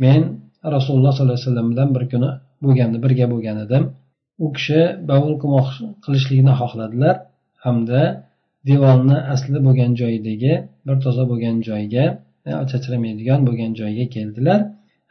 men 0.04 0.22
rasululloh 0.77 1.13
sollallohu 1.15 1.39
alayhi 1.39 1.49
vasallam 1.49 1.69
bilan 1.73 1.89
bir 1.97 2.05
kuni 2.13 2.31
bo'lganda 2.65 2.99
birga 3.05 3.27
bo'lgan 3.33 3.57
edim. 3.65 3.85
U 4.45 4.47
kishi 4.57 4.81
bavul 5.11 5.35
qilishlikni 6.05 6.53
xohladilar 6.61 7.17
hamda 7.65 8.03
devorni 8.71 9.19
asli 9.35 9.59
bo'lgan 9.67 9.93
joyidagi 10.01 10.53
bir 10.87 10.97
toza 11.05 11.25
bo'lgan 11.31 11.57
joyga 11.69 12.05
e, 12.49 12.51
chachramaydigan 12.71 13.41
bo'lgan 13.49 13.73
joyga 13.81 14.05
keldilar 14.15 14.61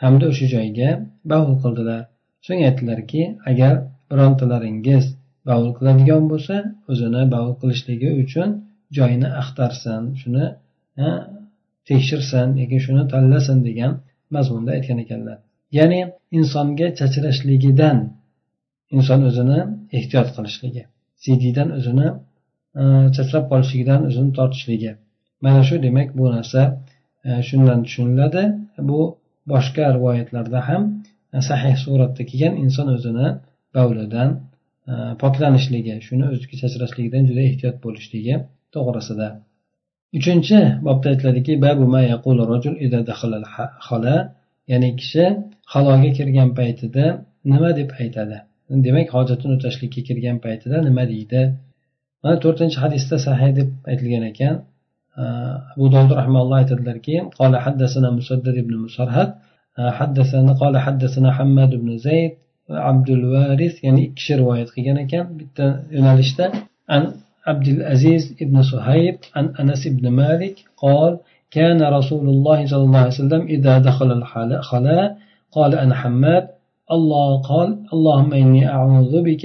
hamda 0.03 0.25
o'sha 0.31 0.47
joyga 0.55 0.89
bavul 1.31 1.55
qildilar. 1.63 2.01
So'ng 2.45 2.61
aytdilarki 2.67 3.21
agar 3.51 3.73
birontalaringiz 4.11 5.05
bavul 5.49 5.71
qiladigan 5.77 6.23
bo'lsa 6.31 6.55
o'zini 6.91 7.21
bavul 7.33 7.55
qilishligi 7.61 8.09
uchun 8.23 8.49
joyini 8.97 9.29
axtarsin 9.41 10.01
shuni 10.21 10.45
e, 11.03 11.07
tekshirsin 11.89 12.47
yoki 12.61 12.77
shuni 12.85 13.03
tanlasin 13.13 13.57
degan 13.67 13.91
mazmunda 14.35 14.71
aytgan 14.77 14.99
ekanlar. 15.05 15.37
Ya'ni 15.77 15.99
insonga 16.37 16.87
chachrashligidan 16.99 17.97
inson 18.95 19.21
o'zini 19.29 19.59
ehtiyot 19.97 20.29
qilishligi 20.35 20.83
siydidan 21.23 21.69
o'zini 21.77 22.07
e, 22.81 22.83
chachrab 23.15 23.45
qolishligidan 23.51 24.01
o'zini 24.09 24.31
tortishligi. 24.37 24.91
Mana 25.43 25.61
shu 25.67 25.75
demak 25.85 26.09
bu 26.19 26.25
narsa 26.35 26.61
e, 27.27 27.29
shundan 27.47 27.79
tushuniladi. 27.85 28.43
Bu 28.89 28.99
boshqa 29.51 29.85
rivoyatlarda 29.95 30.59
ham 30.69 30.83
e, 31.35 31.37
sahih 31.49 31.75
suratda 31.83 32.23
kelgan 32.29 32.53
inson 32.63 32.87
o'zini 32.95 33.27
bavlidan 33.75 34.29
e, 34.91 34.93
poklanishligi 35.23 35.95
shuni 36.07 36.25
o'ziga 36.33 36.55
chachrashligidan 36.61 37.23
juda 37.29 37.41
ehtiyot 37.49 37.77
bo'lishligi 37.85 38.35
to'g'risida. 38.75 39.27
Uchinchi 40.17 40.59
bobda 40.87 41.07
aytiladiki 41.13 41.53
ya'ni 44.71 44.89
kishi 44.99 45.25
haloga 45.73 46.09
kirgan 46.17 46.49
paytida 46.59 47.05
nima 47.51 47.69
deb 47.79 47.89
aytadi? 48.01 48.37
Demak 48.85 49.07
hojatini 49.15 49.53
o'tashlikka 49.57 50.01
kirgan 50.07 50.37
paytida 50.45 50.77
nima 50.87 51.03
deydi? 51.11 51.41
Mana 52.21 52.35
to'rtinchi 52.43 52.77
hadisda 52.83 53.15
sahiy 53.27 53.51
deb 53.59 53.69
aytilgan 53.91 54.23
ekan. 54.31 54.55
Abu 55.73 55.85
dovud 55.93 56.11
rahmalloh 56.19 56.55
aytadilarki 56.61 57.15
qola 57.39 57.57
haddasana 57.65 58.09
musaddad 58.19 58.55
ibn 58.63 58.73
musarhat 58.85 59.29
haddasana 59.99 60.53
qola 60.61 60.79
haddasana 60.87 61.29
hammad 61.37 61.71
ibn 61.77 61.89
zayd 62.07 62.31
abdul 62.91 63.23
varis 63.33 63.75
ya'ni 63.85 64.01
ikki 64.07 64.15
kishi 64.17 64.33
rivoyat 64.41 64.69
qilgan 64.75 64.97
ekan. 65.05 65.23
Bitta 65.39 65.65
yo'nalishda 65.95 66.45
an 66.95 67.03
abdul 67.51 67.81
aziz 67.93 68.23
ibn 68.43 68.55
suhayb 68.71 69.17
an 69.39 69.45
anas 69.61 69.81
ibn 69.91 70.05
malik 70.21 70.55
qol 70.83 71.13
كان 71.51 71.83
رسول 71.83 72.29
الله 72.29 72.67
صلى 72.67 72.83
الله 72.83 72.99
عليه 72.99 73.07
وسلم 73.07 73.41
إذا 73.47 73.77
دخل 73.77 74.11
الخلاء 74.11 75.17
قال 75.51 75.75
أنا 75.75 75.95
حماد 75.95 76.47
الله 76.91 77.41
قال 77.41 77.69
اللهم 77.93 78.33
إني 78.33 78.69
أعوذ 78.69 79.21
بك 79.21 79.43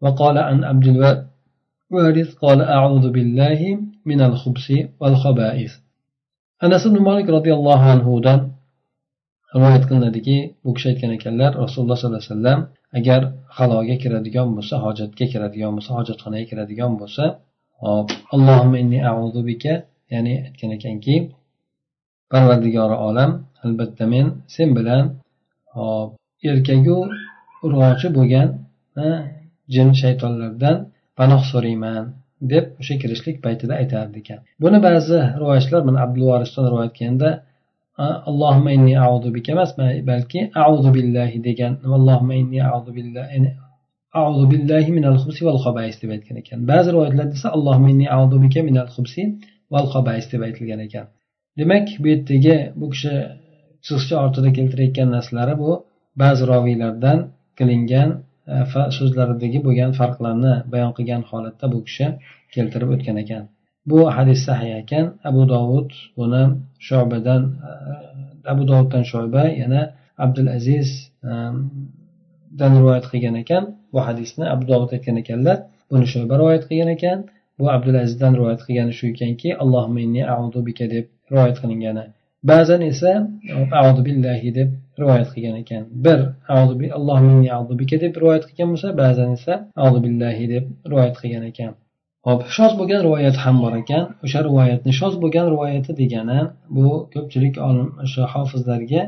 وقال 0.00 0.38
عن 0.38 0.64
عبد 0.64 0.86
الوارث 1.92 2.34
قال 2.34 2.62
أعوذ 2.62 3.10
بالله 3.10 3.78
من 4.06 4.20
الخبث 4.20 4.68
والخبائث 5.00 5.72
anas 6.64 6.82
ibn 6.88 6.98
molik 7.08 7.26
roziyallohu 7.36 7.86
anhudan 7.94 8.40
rivoyat 9.54 9.84
qilinadiki 9.88 10.36
bu 10.64 10.70
kishi 10.76 10.86
aytgan 10.92 11.10
ekanlar 11.18 11.50
rasululloh 11.64 11.96
sollallohu 11.98 12.22
alayhi 12.22 12.32
vasallam 12.32 12.60
agar 12.98 13.20
haloga 13.58 13.94
kiradigan 14.02 14.48
bo'lsa 14.56 14.74
hojatga 14.84 15.24
kiradigan 15.32 15.72
bo'lsa 15.76 15.90
hojatxonaga 15.98 16.46
kiradigan 16.50 16.92
bo'lsa 17.00 17.24
hop 17.82 18.08
allohimma 18.34 18.76
inni 18.84 18.98
auzu 19.12 19.40
bika 19.50 19.74
ya'ni 20.12 20.34
aytgan 20.46 20.70
ekanki 20.76 21.14
parvardigori 22.32 22.96
olam 23.08 23.30
albatta 23.64 24.04
men 24.12 24.26
sen 24.54 24.68
bilan 24.78 25.02
hop 25.76 26.10
erkagu 26.50 26.98
urg'ochi 27.64 28.08
bo'lgan 28.16 28.48
jin 29.74 29.88
shaytonlardan 30.00 30.76
panoh 31.18 31.42
so'rayman 31.52 32.04
deb 32.52 32.64
o'sha 32.80 32.94
kirishlik 33.02 33.36
paytida 33.44 33.72
aytardi 33.80 34.16
ekan. 34.22 34.38
Buni 34.62 34.78
ba'zi 34.86 35.18
rivoyatchilar 35.40 35.82
mana 35.88 35.98
abdulvarisdan 36.06 36.64
rivoyat 36.72 36.92
qilganda 36.98 37.30
allohimma 38.30 38.70
inni 38.76 38.94
audu 39.08 39.28
bika 39.36 39.50
emas 39.56 39.70
balki 40.10 40.40
audu 40.66 40.88
billahi 40.96 41.38
degan 41.48 41.72
allohimma 41.98 42.34
inni 42.42 42.60
audu 42.72 42.90
billahi 42.98 43.38
audu 44.22 44.44
billahi 44.52 44.90
minal 44.98 45.16
xubsi 45.22 45.42
val 45.48 45.58
xobais 45.64 45.94
deb 46.02 46.10
aytgan 46.16 46.36
ekan. 46.42 46.58
Ba'zi 46.70 46.88
rivoyatlarda 46.94 47.34
esa 47.38 47.48
allohimma 47.56 47.88
inni 47.94 48.06
audu 48.16 48.36
bika 48.44 48.60
minal 48.68 48.88
xubsi 48.96 49.22
val 49.72 49.86
xobais 49.92 50.24
deb 50.32 50.40
aytilgan 50.46 50.80
ekan. 50.86 51.06
Demak 51.58 51.86
bu 52.02 52.06
yerdagi 52.12 52.56
bu 52.80 52.86
kishi 52.92 53.14
chiziqcha 53.84 54.16
ortida 54.24 54.50
keltirayotgan 54.58 55.08
narsalari 55.16 55.54
bu. 55.62 55.70
Ba'zi 56.22 56.42
roviylardan 56.52 57.18
qilingan 57.58 58.08
e, 58.52 58.54
so'zlaridagi 58.98 59.58
bo'lgan 59.66 59.90
farqlarni 59.98 60.54
bayon 60.72 60.92
qilgan 60.96 61.22
holatda 61.30 61.66
bu 61.74 61.78
kishi 61.88 62.06
keltirib 62.54 62.90
o'tgan 62.94 63.16
ekan. 63.24 63.44
Bu 63.90 63.98
hadis 64.16 64.40
sahiy 64.48 64.72
ekan. 64.82 65.06
Abu 65.28 65.42
dovud 65.52 65.90
buni 66.18 66.42
shobadan 66.88 67.42
e, 67.68 67.70
e, 67.70 67.94
abu 68.52 68.62
dovuddan 68.70 69.04
shoba 69.12 69.44
yana 69.62 69.82
abdul 70.24 70.48
aziz 70.56 70.88
dan 72.60 72.70
rivoyat 72.78 73.06
qilgan 73.12 73.36
ekan. 73.42 73.64
Bu 73.92 73.98
hadisni 74.08 74.44
abu 74.54 74.64
dovud 74.70 74.90
aytgan 74.96 75.16
ekanlar 75.22 75.58
buni 75.90 76.06
shoba 76.12 76.34
rivoyat 76.40 76.64
qilgan 76.68 76.90
ekan. 76.96 77.18
Bu 77.58 77.64
abdulazizdan 77.76 78.32
rivoyat 78.38 78.60
qilgani 78.66 78.92
shu 78.98 79.04
ekanki 79.12 79.48
audu 80.36 80.66
bika 80.68 80.86
deb 80.94 81.06
rivoyat 81.32 81.56
qilingani. 81.62 82.04
Ba'zan 82.50 82.80
esa 82.90 83.12
audu 83.82 84.00
billahi 84.08 84.50
deb 84.58 84.68
rivoyat 85.00 85.28
qilgan 85.34 85.56
ekan. 85.62 85.84
Bir 86.04 86.18
allohimma 86.98 87.78
bika 87.80 87.96
deb 88.04 88.12
rivoyat 88.22 88.44
qilgan 88.48 88.68
bo'lsa 88.72 88.88
ba'zan 89.02 89.30
esa 89.38 89.52
audu 89.84 89.98
billahi 90.06 90.44
deb 90.54 90.64
rivoyat 90.90 91.16
qilgan 91.22 91.44
ekan. 91.52 91.72
Hop 92.28 92.40
shoz 92.56 92.72
bo'lgan 92.80 93.00
rivoyat 93.06 93.36
ham 93.44 93.56
bor 93.62 93.74
ekan. 93.82 94.04
O'sha 94.24 94.40
rivoyatni 94.48 94.92
shoz 95.00 95.14
bo'lgan 95.22 95.46
rivoyati 95.54 95.92
degani 96.02 96.40
bu 96.76 96.86
ko'pchilik 97.14 97.56
olim 97.68 97.88
o'sha 98.04 98.28
hofizlarga 98.34 99.02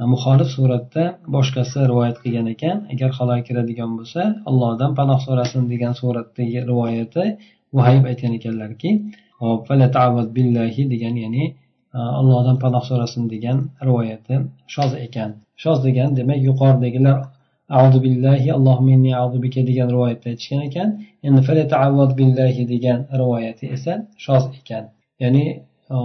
e, 0.00 0.02
muxolif 0.12 0.48
suratda 0.56 1.04
boshqasi 1.34 1.78
rivoyat 1.90 2.16
qilgan 2.22 2.46
ekan. 2.54 2.76
Agar 2.92 3.10
halol 3.18 3.40
kiradigan 3.48 3.90
bo'lsa 3.98 4.22
allohdan 4.50 4.92
panoh 5.00 5.18
so'rasin 5.26 5.62
degan 5.72 5.94
suratdagi 6.00 6.60
rivoyati 6.70 7.24
vahayib 7.76 8.04
aytgan 8.10 8.32
ekanlarki 8.38 8.90
billahi 10.36 10.82
degan 10.92 11.14
ya'ni 11.24 11.44
e, 11.96 11.98
allohdan 12.20 12.56
panoh 12.64 12.82
so'rasin 12.90 13.24
degan 13.34 13.58
rivoyati 13.88 14.34
shoz 14.74 14.92
ekan. 15.06 15.30
Shoz 15.62 15.78
degan 15.86 16.08
demak 16.18 16.38
yuqoridagilar 16.48 17.16
audu 17.80 17.98
billahi 18.06 18.48
allohumma 18.56 18.92
inni 18.96 19.12
audu 19.22 19.38
bika 19.44 19.60
degan 19.70 19.88
rivoyatda 19.94 20.26
aytishgan 20.32 20.62
ekan. 20.68 20.88
Endi 21.26 21.40
billahi 22.20 22.62
degan 22.74 23.00
rivoyati 23.20 23.64
esa 23.76 23.92
shoz 24.26 24.44
ekan. 24.60 24.84
Ya'ni 25.22 25.44
e, 25.94 25.96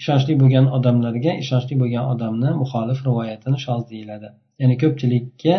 ishonchli 0.00 0.34
bo'lgan 0.42 0.66
odamlarga 0.76 1.32
ishonchli 1.42 1.74
bo'lgan 1.82 2.04
odamni 2.12 2.50
muxolif 2.62 2.98
rivoyatini 3.08 3.58
shoz 3.66 3.82
deyiladi. 3.92 4.28
Ya'ni 4.60 4.74
ko'pchilikka 4.82 5.56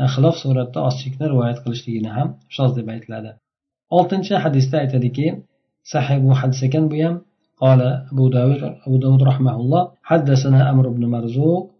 e, 0.00 0.02
xilof 0.14 0.36
suratda 0.42 0.78
ozchilikni 0.88 1.26
rivoyat 1.32 1.58
qilishligini 1.64 2.10
ham 2.16 2.28
shoz 2.56 2.70
deb 2.78 2.88
aytiladi. 2.96 3.32
Oltinchi 3.90 4.34
hadisda 4.44 4.76
aytadiki 4.84 5.26
sahih 5.92 6.16
bu 6.24 6.30
hadis 6.40 6.62
ekan 6.62 6.86
bu 6.92 6.98
ham. 7.04 7.16
قال 7.64 7.80
أبو 8.12 8.28
داود 8.28 8.62
أبو 8.86 8.96
داود 8.96 9.22
رحمه 9.22 9.54
الله 9.56 9.82
حدثنا 10.02 10.70
أمر 10.70 10.88
بن 10.88 11.04
مرزوق 11.14 11.70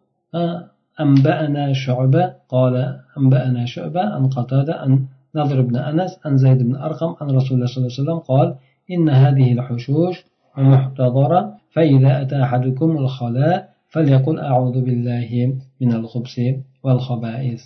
أنبأنا 1.00 1.72
شعبة 1.72 2.32
قال 2.48 2.74
أنبأنا 3.18 3.66
شعبة 3.66 4.00
عن 4.00 4.28
قتادة 4.28 4.74
عن 4.74 5.06
نضر 5.34 5.60
بن 5.60 5.76
أنس 5.76 6.18
عن 6.24 6.36
زيد 6.36 6.62
بن 6.62 6.76
أرقم 6.76 7.14
عن 7.20 7.30
رسول 7.30 7.54
الله 7.56 7.66
صلى 7.66 7.76
الله 7.76 7.92
عليه 7.92 8.02
وسلم 8.02 8.18
قال 8.18 8.54
إن 8.90 9.08
هذه 9.08 9.52
الحشوش 9.52 10.24
محتضرة 10.58 11.54
فإذا 11.72 12.22
أتى 12.22 12.42
أحدكم 12.42 12.90
الخلاء 12.96 13.68
فليقل 13.88 14.38
أعوذ 14.38 14.80
بالله 14.80 15.56
من 15.80 15.92
الخبث 15.92 16.40
والخبائث 16.84 17.62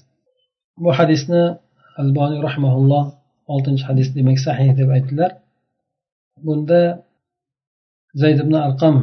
bu 0.80 0.92
hadisni 0.98 1.42
alboniy 2.02 2.40
rahmaulloh 2.48 3.19
oltinchi 3.52 3.84
hadis 3.90 4.08
demak 4.16 4.38
sahih 4.46 4.70
deb 4.80 4.88
aytdilar. 4.96 5.30
Bunda 6.46 6.80
zayd 8.22 8.38
ibn 8.44 8.54
arqam 8.66 8.96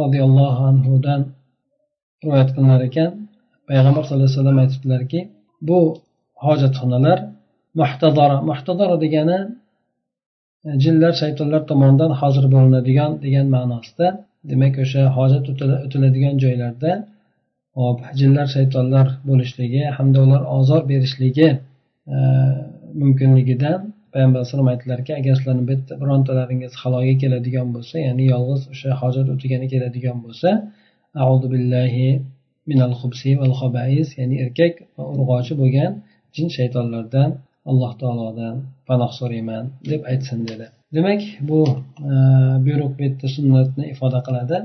roziyallohu 0.00 0.62
anhudan 0.70 1.20
rivoyat 2.22 2.50
qilinar 2.54 2.80
ekan. 2.88 3.10
Payg'ambar 3.68 4.02
sallallohu 4.04 4.28
alayhi 4.28 4.38
vasallam 4.40 4.58
aytibdilarki 4.64 5.20
bu 5.68 5.78
hojatxonalar 6.44 7.18
muhtadora 7.80 8.36
muhtadora 8.50 8.96
degani 9.04 9.38
e, 10.66 10.68
jinlar 10.84 11.12
shaytonlar 11.22 11.62
tomonidan 11.70 12.12
hozir 12.20 12.44
bo'linadigan 12.54 13.10
degan 13.24 13.46
ma'nosida. 13.56 14.06
Demak 14.50 14.74
o'sha 14.84 15.02
hojat 15.16 15.44
o'tiladigan 15.84 16.34
joylarda 16.44 16.92
hop 17.80 17.98
jinlar 18.20 18.46
shaytonlar 18.56 19.06
bo'lishligi 19.28 19.82
hamda 19.96 20.18
ular 20.26 20.42
ozor 20.58 20.82
berishligi 20.90 21.48
e, 22.14 22.16
mumkinligidan 23.00 23.80
payg'ambar 24.12 24.38
alayhisalom 24.40 24.68
aytdilarki 24.72 25.12
agar 25.20 25.34
sizlarni 25.38 25.64
bitta 25.70 25.92
birontalaringiz 26.02 26.72
haloga 26.82 27.14
keladigan 27.22 27.68
bo'lsa 27.74 27.96
ya'ni 28.06 28.24
yolg'iz 28.32 28.62
o'sha 28.72 28.90
hojat 29.02 29.26
o'tigani 29.34 29.66
keladigan 29.72 30.18
bo'lsa 30.24 30.50
audu 31.26 31.46
billahi 31.54 32.08
minal 32.70 32.94
xubsi 33.00 33.30
val 33.40 33.54
xobais 33.60 34.08
ya'ni 34.20 34.36
erkak 34.44 34.74
va 34.96 35.04
urg'ochi 35.14 35.54
bo'lgan 35.60 35.92
jin 36.36 36.48
shaytonlardan 36.56 37.30
alloh 37.70 37.92
taolodan 38.00 38.54
panoh 38.88 39.10
so'rayman 39.18 39.64
deb 39.90 40.00
aytsin 40.10 40.40
dedi. 40.50 40.66
Demak 40.96 41.22
bu 41.48 41.60
e, 42.10 42.12
buyruq 42.64 42.92
bu 42.96 43.00
yerda 43.06 43.28
sunnatni 43.36 43.84
ifoda 43.92 44.20
qiladi. 44.26 44.58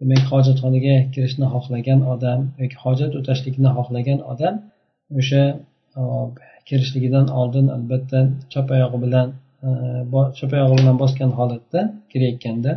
Demak 0.00 0.22
hojatxonaga 0.32 0.96
kirishni 1.14 1.46
xohlagan 1.54 2.00
odam 2.14 2.40
yoki 2.62 2.76
hojat 2.84 3.12
o'tashlikni 3.20 3.70
xohlagan 3.78 4.20
odam 4.32 4.54
o'sha 5.20 5.42
e, 5.98 6.02
kirishligidan 6.67 7.27
oldin 7.39 7.67
albatta 7.75 8.19
chap 8.51 8.67
oyog'i 8.75 8.99
bilan 9.05 9.27
e, 9.67 9.69
chap 10.37 10.51
oyog'i 10.57 10.75
bilan 10.81 10.95
bosgan 11.03 11.31
holatda 11.39 11.79
kirayotganda 12.11 12.73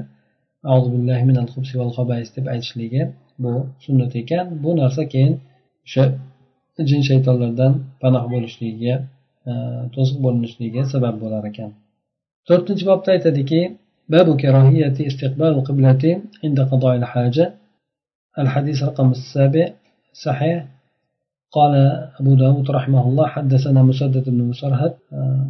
deb 2.36 2.46
aytishligi 2.54 3.02
bu 3.42 3.52
sunnat 3.84 4.12
ekan 4.22 4.44
bu 4.62 4.70
narsa 4.80 5.02
keyin 5.12 5.34
o'sha 5.86 6.04
jin 6.90 7.02
shaytonlardan 7.08 7.72
panoh 8.02 8.24
bo'lishligiga 8.32 8.94
to'siq 9.94 10.18
bo'linishligiga 10.24 10.82
sabab 10.92 11.14
bo'lar 11.22 11.42
ekan 11.50 11.70
to'rtinchi 12.48 12.84
bobda 12.90 13.08
aytadiki 13.16 13.60
باب 14.08 14.36
كراهية 14.36 15.06
استقبال 15.06 15.48
القبلة 15.48 16.22
عند 16.44 16.60
قضاء 16.60 16.96
الحاجة 16.96 17.54
الحديث 18.38 18.82
رقم 18.82 19.10
السابع 19.10 19.68
صحيح 20.12 20.66
قال 21.51 21.75
أبو 22.19 22.35
داود 22.35 22.71
رحمه 22.71 23.07
الله 23.07 23.27
حدثنا 23.27 23.83
مسدد 23.83 24.29
بن 24.29 24.43
مسرهد 24.43 24.93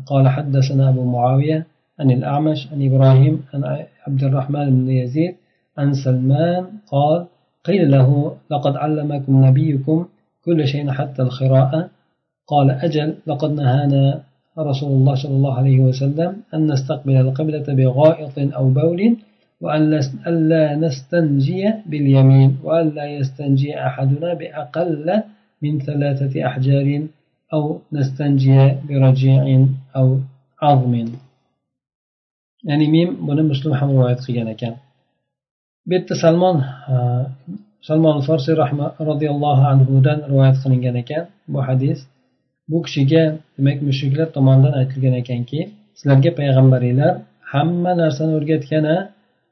قال 0.05 0.29
حدثنا 0.29 0.89
أبو 0.89 1.03
معاوية 1.11 1.65
عن 1.99 2.11
الأعمش 2.11 2.67
عن 2.71 2.85
إبراهيم 2.85 3.43
عن 3.53 3.85
عبد 4.07 4.23
الرحمن 4.23 4.69
بن 4.69 4.89
يزيد 4.89 5.35
عن 5.77 5.93
سلمان 5.93 6.65
قال 6.87 7.25
قيل 7.65 7.91
له 7.91 8.35
لقد 8.51 8.75
علمكم 8.75 9.45
نبيكم 9.45 10.05
كل 10.45 10.67
شيء 10.67 10.91
حتى 10.91 11.21
القراءة. 11.21 11.89
قال 12.47 12.71
أجل 12.71 13.15
لقد 13.27 13.51
نهانا 13.51 14.21
رسول 14.59 14.91
الله 14.91 15.15
صلى 15.15 15.31
الله 15.31 15.57
عليه 15.57 15.79
وسلم 15.79 16.37
أن 16.53 16.71
نستقبل 16.71 17.15
القبلة 17.17 17.63
بغائط 17.67 18.55
أو 18.55 18.69
بول 18.69 19.17
وأن 19.61 19.99
لا 20.27 20.75
نستنجي 20.75 21.73
باليمين 21.85 22.57
وأن 22.63 22.89
لا 22.89 23.05
يستنجي 23.05 23.79
أحدنا 23.79 24.33
بأقل 24.33 25.23
من 25.62 25.74
ثلاثة 25.88 26.34
أحجار 26.48 26.88
أو 27.54 27.62
نستنجي 27.92 28.58
برجيع 28.88 29.42
أو 29.96 30.06
عظم 30.62 30.94
ya'ni 32.68 32.86
men 32.94 33.08
buni 33.26 33.42
muslim 33.50 33.72
ham 33.78 33.88
rivoyat 33.94 34.20
qilgan 34.26 34.48
ekan 34.54 34.74
bu 35.86 35.92
yerda 35.96 36.14
salmon 36.24 36.56
salmon 37.88 38.16
forsiy 38.26 38.54
roziyallohu 39.10 39.62
anhudan 39.72 40.18
rivoyat 40.30 40.56
qilingan 40.62 40.96
ekan 41.02 41.24
bu 41.52 41.58
hadis 41.68 41.98
bu 42.70 42.78
kishiga 42.86 43.22
demak 43.56 43.78
mushriklar 43.88 44.28
tomonidan 44.36 44.72
aytilgan 44.80 45.14
ekanki 45.22 45.60
sizlarga 45.98 46.30
payg'ambaringlar 46.38 47.12
hamma 47.52 47.92
narsani 48.02 48.32
o'rgatgan 48.38 48.84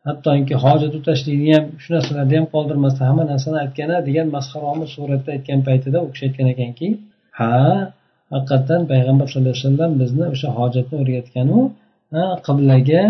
hattoki 0.08 0.56
hojat 0.64 0.94
o'tashlikni 1.00 1.52
ham 1.58 1.66
shu 1.82 1.90
narsalarni 1.96 2.36
ham 2.40 2.48
qoldirmasdan 2.56 3.06
hamma 3.10 3.24
narsani 3.32 3.58
aytgana 3.64 3.96
degan 4.08 4.28
masxaromuz 4.36 4.90
suratda 4.96 5.30
aytgan 5.36 5.60
paytida 5.68 5.98
u 6.06 6.08
kishi 6.14 6.24
aytgan 6.28 6.48
ekanki 6.54 6.88
ha 7.40 7.54
haqiqatdan 8.34 8.82
payg'ambar 8.92 9.26
sallallohu 9.32 9.56
alayhi 9.56 9.68
vasallam 9.68 9.92
bizni 10.02 10.26
o'sha 10.34 10.50
hojatni 10.60 10.96
o'rgatganu 11.02 11.60
qiblaga 12.48 13.04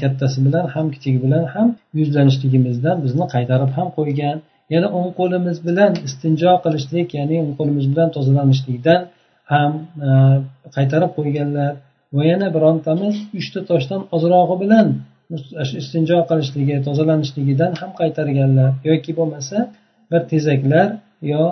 kattasi 0.00 0.38
bilan 0.46 0.66
ham 0.74 0.86
kichigi 0.94 1.18
bilan 1.24 1.44
ham 1.54 1.68
yuzlanishligimizdan 1.98 2.96
bizni 3.04 3.24
qaytarib 3.34 3.70
ham 3.78 3.88
qo'ygan. 3.98 4.36
Yana 4.74 4.88
o'ng 4.98 5.10
qo'limiz 5.18 5.56
bilan 5.68 5.92
istinjo 6.06 6.52
qilishlik 6.64 7.08
ya'ni 7.18 7.36
o'ng 7.44 7.54
qo'limiz 7.58 7.86
bilan 7.92 8.08
tozalanishlikdan 8.16 9.00
ham 9.52 9.72
qaytarib 10.76 11.10
qo'yganlar. 11.18 11.72
Va 12.16 12.22
yana 12.32 12.48
birontamiz 12.56 13.14
uchta 13.40 13.60
toshdan 13.70 14.00
ozrog'i 14.16 14.56
bilan 14.62 14.86
istinjo 15.80 16.18
qilishligi 16.30 16.76
tozalanishligidan 16.86 17.72
ham 17.80 17.90
qaytarganlar 18.00 18.70
yoki 18.90 19.12
bo'lmasa 19.18 19.58
bir 20.10 20.22
tezaklar 20.32 20.88
yo 21.32 21.42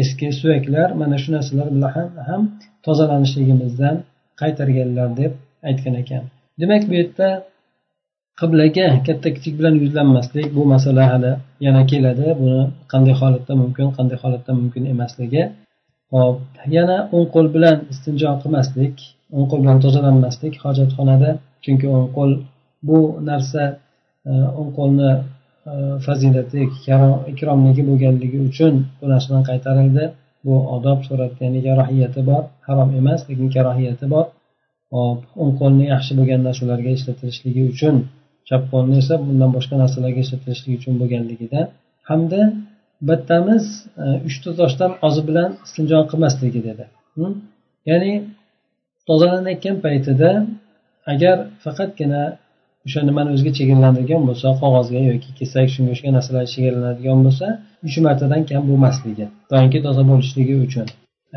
eski 0.00 0.28
suyaklar 0.40 0.88
mana 1.00 1.16
shu 1.22 1.28
narsalar 1.36 1.68
bilan 1.74 1.90
ham, 1.96 2.08
ham 2.28 2.42
tozalanishligimizdan 2.86 3.96
qaytarganlar 4.40 5.08
deb 5.20 5.32
aytgan 5.68 5.94
ekan. 6.02 6.22
Demak 6.60 6.82
bu 6.88 6.94
yerda 7.00 7.28
qiblaga 8.40 8.86
katta 9.06 9.28
kichik 9.36 9.54
bilan 9.58 9.74
yuzlanmaslik 9.82 10.46
bu 10.56 10.62
masala 10.74 11.02
hali 11.12 11.32
yana 11.66 11.82
keladi. 11.90 12.26
Buni 12.40 12.60
qanday 12.92 13.14
holatda 13.20 13.52
mumkin 13.62 13.86
qanday 13.96 14.18
holatda 14.22 14.52
mumkin 14.60 14.82
emasligi. 14.94 15.42
Hop 16.12 16.36
yana 16.76 16.96
o'ng 17.14 17.26
qo'l 17.34 17.46
bilan 17.56 17.76
istinjo 17.92 18.30
qilmaslik 18.42 18.94
o'ng 19.36 19.46
qo'l 19.50 19.60
bilan 19.64 19.78
tozalanmaslik 19.84 20.54
hojatxonada 20.64 21.30
chunki 21.64 21.86
o'ng 21.96 22.08
qo'l 22.16 22.32
bu 22.88 22.98
narsa 23.30 23.62
e, 24.28 24.30
o'ng 24.60 24.70
qo'lni 24.78 25.10
e, 25.70 25.72
fazilati 26.06 26.58
ikromligi 27.32 27.82
bo'lganligi 27.90 28.38
uchun 28.48 28.74
bu 29.00 29.06
narsadan 29.12 29.42
qaytarildi. 29.50 30.04
Bu 30.46 30.54
odob 30.76 30.98
suratda 31.08 31.40
ya'ni 31.46 31.60
karohiyati 31.68 32.20
bor 32.30 32.42
harom 32.68 32.90
emas 33.00 33.20
lekin 33.28 33.48
karohiyati 33.56 34.06
bor. 34.14 34.26
Hop 34.94 35.20
o'ng 35.42 35.54
qo'lni 35.60 35.84
yaxshi 35.94 36.12
bo'lgan 36.18 36.40
narsalarga 36.48 36.90
ishlatilishligi 36.98 37.62
uchun 37.72 37.96
chap 38.48 38.62
qo'lni 38.72 38.96
esa 39.02 39.14
bundan 39.26 39.50
boshqa 39.56 39.74
narsalarga 39.82 40.20
ishlatilishligi 40.26 40.76
uchun 40.80 40.94
bo'lganligida 41.00 41.60
hamda 42.10 42.40
bittamiz 43.08 43.64
e, 44.02 44.04
uchta 44.28 44.50
toshdan 44.60 44.92
ozi 45.06 45.22
bilan 45.28 45.50
istinjo 45.66 45.98
qilmasligi 46.10 46.60
dedi. 46.68 46.84
Ya'ni 47.90 48.12
tozalanayotgan 49.08 49.76
paytida 49.84 50.30
agar 51.12 51.36
faqatgina 51.64 52.22
o'sha 52.86 53.00
nimani 53.08 53.28
o'ziga 53.34 53.52
chegaralanadigan 53.58 54.22
bo'lsa 54.28 54.46
qog'ozga 54.62 55.00
yoki 55.10 55.30
kesak 55.38 55.66
shunga 55.74 55.90
o'xshagan 55.94 56.14
narsalar 56.18 56.44
chegaralanadigan 56.54 57.18
bo'lsa 57.26 57.46
uch 57.86 57.96
martadan 58.06 58.42
kam 58.50 58.62
bo'lmasligi 58.70 59.26
doimki 59.52 59.78
toza 59.86 60.02
bo'lishligi 60.10 60.54
uchun. 60.66 60.86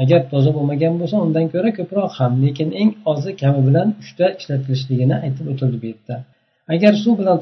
Agar 0.04 0.22
toza 0.34 0.52
bo'lmagan 0.58 0.94
bo'lsa 1.02 1.16
undan 1.26 1.46
ko'ra 1.54 1.70
ko'proq 1.80 2.12
ham 2.20 2.32
lekin 2.44 2.70
eng 2.82 2.92
ozi 3.12 3.32
kami 3.42 3.62
bilan 3.68 3.88
uchta 4.04 4.26
ishlatilishligini 4.40 5.16
aytib 5.26 5.46
o'tildi 5.52 5.78
bu 5.82 5.88
yerda. 5.92 6.16
Agar 6.74 6.94
suv 7.04 7.14
bilan 7.20 7.38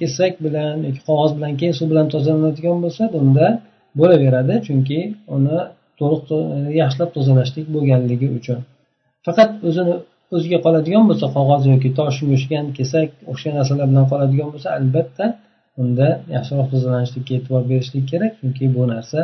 kesak 0.00 0.34
bilan 0.46 0.76
yoki 0.86 1.00
qog'oz 1.08 1.30
bilan 1.36 1.52
keyin 1.60 1.74
suv 1.78 1.88
bilan 1.92 2.06
tozalanadigan 2.14 2.78
bo'lsa 2.84 3.02
bunda 3.14 3.46
bo'laveradi 4.00 4.54
chunki 4.66 4.98
uni 5.36 5.58
to'liq 6.00 6.22
yaxshilab 6.80 7.10
tozalashlik 7.16 7.66
bo'lganligi 7.74 8.28
uchun. 8.38 8.58
Faqat 9.26 9.50
o'zini 9.68 9.94
o'ziga 10.34 10.58
qoladigan 10.64 11.04
bo'lsa 11.10 11.26
qog'oz 11.36 11.62
yoki 11.72 11.90
tosh 11.98 12.16
shunga 12.18 12.60
kesak 12.78 13.08
o'xshagan 13.30 13.56
narsalar 13.60 13.86
bilan 13.92 14.06
qoladigan 14.12 14.48
bo'lsa 14.54 14.68
albatta 14.78 15.26
unda 15.82 16.08
yaxshiroq 16.36 16.68
tozalanishlikka 16.74 17.32
e'tibor 17.38 17.62
berishlik 17.70 18.04
kerak 18.12 18.32
chunki 18.40 18.64
bu 18.76 18.82
narsa 18.94 19.20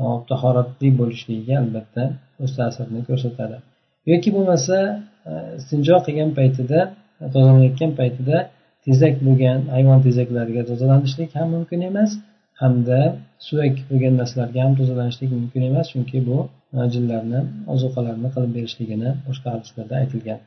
e, 0.00 0.04
tahoratli 0.30 0.88
bo'lishligiga 1.00 1.54
albatta 1.62 2.02
o'z 2.42 2.52
ta'sirini 2.58 3.02
ko'rsatadi. 3.08 3.56
Yoki 4.10 4.28
bo'lmasa 4.36 4.76
e, 5.30 5.32
istinjo 5.60 5.96
qilgan 6.06 6.30
paytida 6.38 6.80
e, 7.22 7.24
tozalanayotgan 7.34 7.92
paytida 8.00 8.36
tezak 8.86 9.14
bo'lgan 9.26 9.58
hayvon 9.74 10.00
tezaklariga 10.06 10.62
tozalanishlik 10.70 11.30
ham 11.38 11.48
mumkin 11.56 11.80
emas 11.90 12.10
hamda 12.62 13.00
suyak 13.46 13.74
bo'lgan 13.90 14.14
narsalarga 14.20 14.60
ham 14.66 14.74
tozalanishlik 14.80 15.30
mumkin 15.38 15.62
emas 15.70 15.86
chunki 15.92 16.18
bu 16.28 16.38
jinlarni 16.94 17.40
ozuqalarni 17.74 18.28
qilib 18.34 18.50
berishligini 18.56 19.10
boshqa 19.26 19.48
hadislarda 19.54 19.94
aytilgan. 20.02 20.40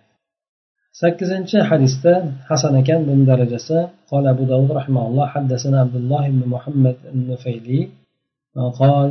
Sakkizinchi 1.01 1.57
hadisda 1.69 2.13
hasan 2.49 2.73
ekan 2.81 2.99
buni 3.07 3.23
darajasi 3.31 3.77
قال 4.11 4.27
أبو 4.27 4.43
داود 4.43 4.71
رحمه 4.71 5.03
الله 5.07 5.25
حدثنا 5.35 5.77
عبد 5.85 5.95
الله 6.01 6.23
بن 6.29 6.41
محمد 6.53 6.95
النفيلي 7.13 7.81
قال 8.81 9.09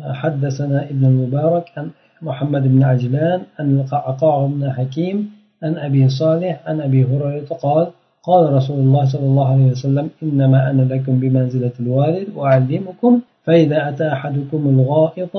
حدثنا 0.00 0.78
ابن 0.92 1.04
المبارك 1.04 1.66
عن 1.76 1.90
محمد 2.22 2.62
بن 2.62 2.82
عجلان 2.82 3.40
عن 3.58 3.80
القعقاع 3.80 4.46
بن 4.46 4.72
حكيم 4.72 5.30
عن 5.62 5.72
أبي 5.76 6.08
صالح 6.08 6.54
عن 6.66 6.80
أبي 6.80 7.04
هريرة 7.04 7.46
قال 7.46 7.86
قال 8.22 8.52
رسول 8.52 8.78
الله 8.78 9.04
صلى 9.04 9.26
الله 9.30 9.52
عليه 9.52 9.70
وسلم 9.70 10.10
إنما 10.22 10.70
أنا 10.70 10.82
لكم 10.82 11.20
بمنزلة 11.20 11.72
الوالد 11.80 12.26
وأعلمكم 12.36 13.20
فإذا 13.44 13.88
أتى 13.88 14.12
أحدكم 14.12 14.60
الغائط 14.68 15.34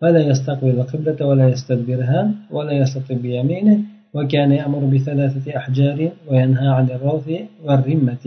فلا 0.00 0.20
يستقبل 0.30 0.70
القبلة 0.80 1.18
ولا 1.28 1.46
يستدبرها 1.48 2.20
ولا 2.56 2.72
يستطيع 2.72 3.16
بيمينه 3.24 3.78
وكان 4.14 4.50
يأمر 4.60 4.82
بثلاثة 4.92 5.46
أحجار 5.56 5.98
وينهى 6.28 6.68
عن 6.76 6.86
الروث 6.96 7.28
والرمة 7.66 8.24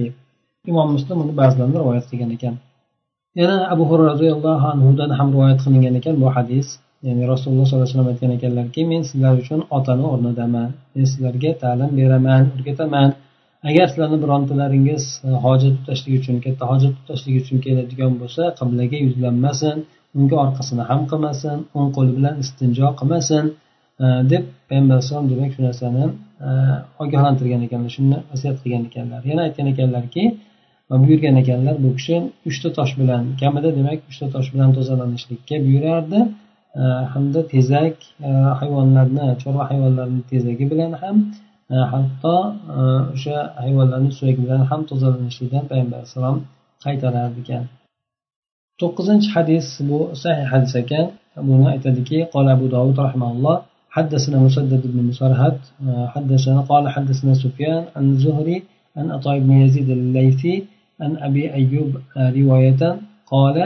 imom 0.68 0.88
muslim 0.96 1.18
uni 1.24 1.34
ba'zilarni 1.42 1.78
rivoyat 1.82 2.06
qilgan 2.12 2.32
ekan 2.38 2.56
yana 3.40 3.56
abu 3.74 3.84
hurra 3.90 4.06
roziyallohu 4.14 4.66
anhudan 4.74 5.10
ham 5.18 5.28
rivoyat 5.36 5.60
qilingan 5.66 5.96
ekan 6.00 6.16
bu 6.24 6.28
hadis 6.36 6.68
ya'ni 7.06 7.24
rasululloh 7.34 7.66
sollallohu 7.68 7.86
alayhi 7.88 7.96
vasallam 7.96 8.12
aytgan 8.14 8.32
ekanlarki 8.38 8.82
men 8.92 9.02
sizlar 9.10 9.34
uchun 9.44 9.60
otani 9.78 10.06
o'rnidaman 10.14 10.70
men 10.96 11.06
sizlarga 11.12 11.52
ta'lim 11.64 11.92
beraman 12.00 12.44
o'rgataman 12.56 13.10
agar 13.70 13.86
sizlarni 13.92 14.18
birontalaringiz 14.24 15.04
hojat 15.46 15.74
tutashlik 15.80 16.14
uchun 16.22 16.36
katta 16.46 16.64
hojat 16.72 16.94
tutashlik 17.00 17.36
uchun 17.42 17.58
keladigan 17.66 18.14
bo'lsa 18.22 18.44
qiblaga 18.60 18.98
yuzlanmasin 19.08 19.78
unga 20.19 20.37
orqasini 20.45 20.85
ham 20.91 21.01
qilmasin 21.11 21.59
o'ng 21.79 21.91
qo'li 21.97 22.13
bilan 22.19 22.35
istinjo 22.45 22.89
qilmasin 23.01 23.45
e, 24.05 24.07
deb 24.33 24.45
payg'ambar 24.69 24.95
alayhisalom 24.97 25.27
demak 25.33 25.51
shu 25.55 25.61
narsani 25.69 26.05
e, 26.49 26.51
ogohlantirgan 27.03 27.63
ekanlar 27.67 27.91
shuni 27.97 28.19
vasiyat 28.31 28.57
qilgan 28.63 28.85
ekanlar. 28.91 29.21
Yana 29.31 29.43
aytgan 29.47 29.67
ekanlarki 29.75 30.25
buyurgan 31.03 31.37
ekanlar 31.43 31.77
bu 31.85 31.91
kishi 31.99 32.17
uchta 32.51 32.69
tosh 32.79 32.93
bilan 33.01 33.23
kamida 33.43 33.71
demak 33.79 34.01
uchta 34.11 34.27
tosh 34.35 34.49
bilan 34.55 34.71
tozalanishlikka 34.77 35.57
buyurardi. 35.67 36.21
E, 36.81 36.83
hamda 37.13 37.41
tezak 37.55 37.97
hayvonlarni 38.61 39.27
chorva 39.43 39.63
hayvonlarini 39.71 40.23
tezagi 40.33 40.65
bilan 40.73 40.93
ham 41.03 41.17
hatto 41.93 42.35
o'sha 43.15 43.37
hayvonlarni 43.65 44.11
suyagi 44.19 44.41
bilan 44.45 44.63
ham 44.71 44.81
tozalanishlikdan 44.91 45.65
payg'ambar 45.71 45.97
alayhissalom 45.99 46.39
qaytarar 46.85 47.31
ekan 47.43 47.65
to'qqizinchi 48.81 49.29
hadis 49.37 49.67
bu 49.89 49.99
sahih 50.23 50.47
hadis 50.53 50.75
ekan. 50.83 51.07
Buni 51.49 51.67
aytadiki 51.75 52.19
قال 52.35 52.47
أبو 52.49 52.67
داود 52.67 53.01
رحمه 53.01 53.31
الله 53.35 53.57
حدثنا 53.91 54.39
مسدد 54.39 54.83
بن 54.87 54.99
مسرهد 55.11 55.59
حدثنا 56.15 56.61
قال 56.61 56.85
حدثنا 56.89 57.35
سفيان 57.35 57.85
عن 57.97 58.05
زهري 58.19 58.63
عن 58.97 59.11
عطاء 59.11 59.39
بن 59.39 59.53
يزيد 59.53 59.91
الليثي 59.91 60.65
عن 61.01 61.17
أبي 61.17 61.55
أيوب 61.55 61.91
رواية 62.17 62.83
قال 63.27 63.57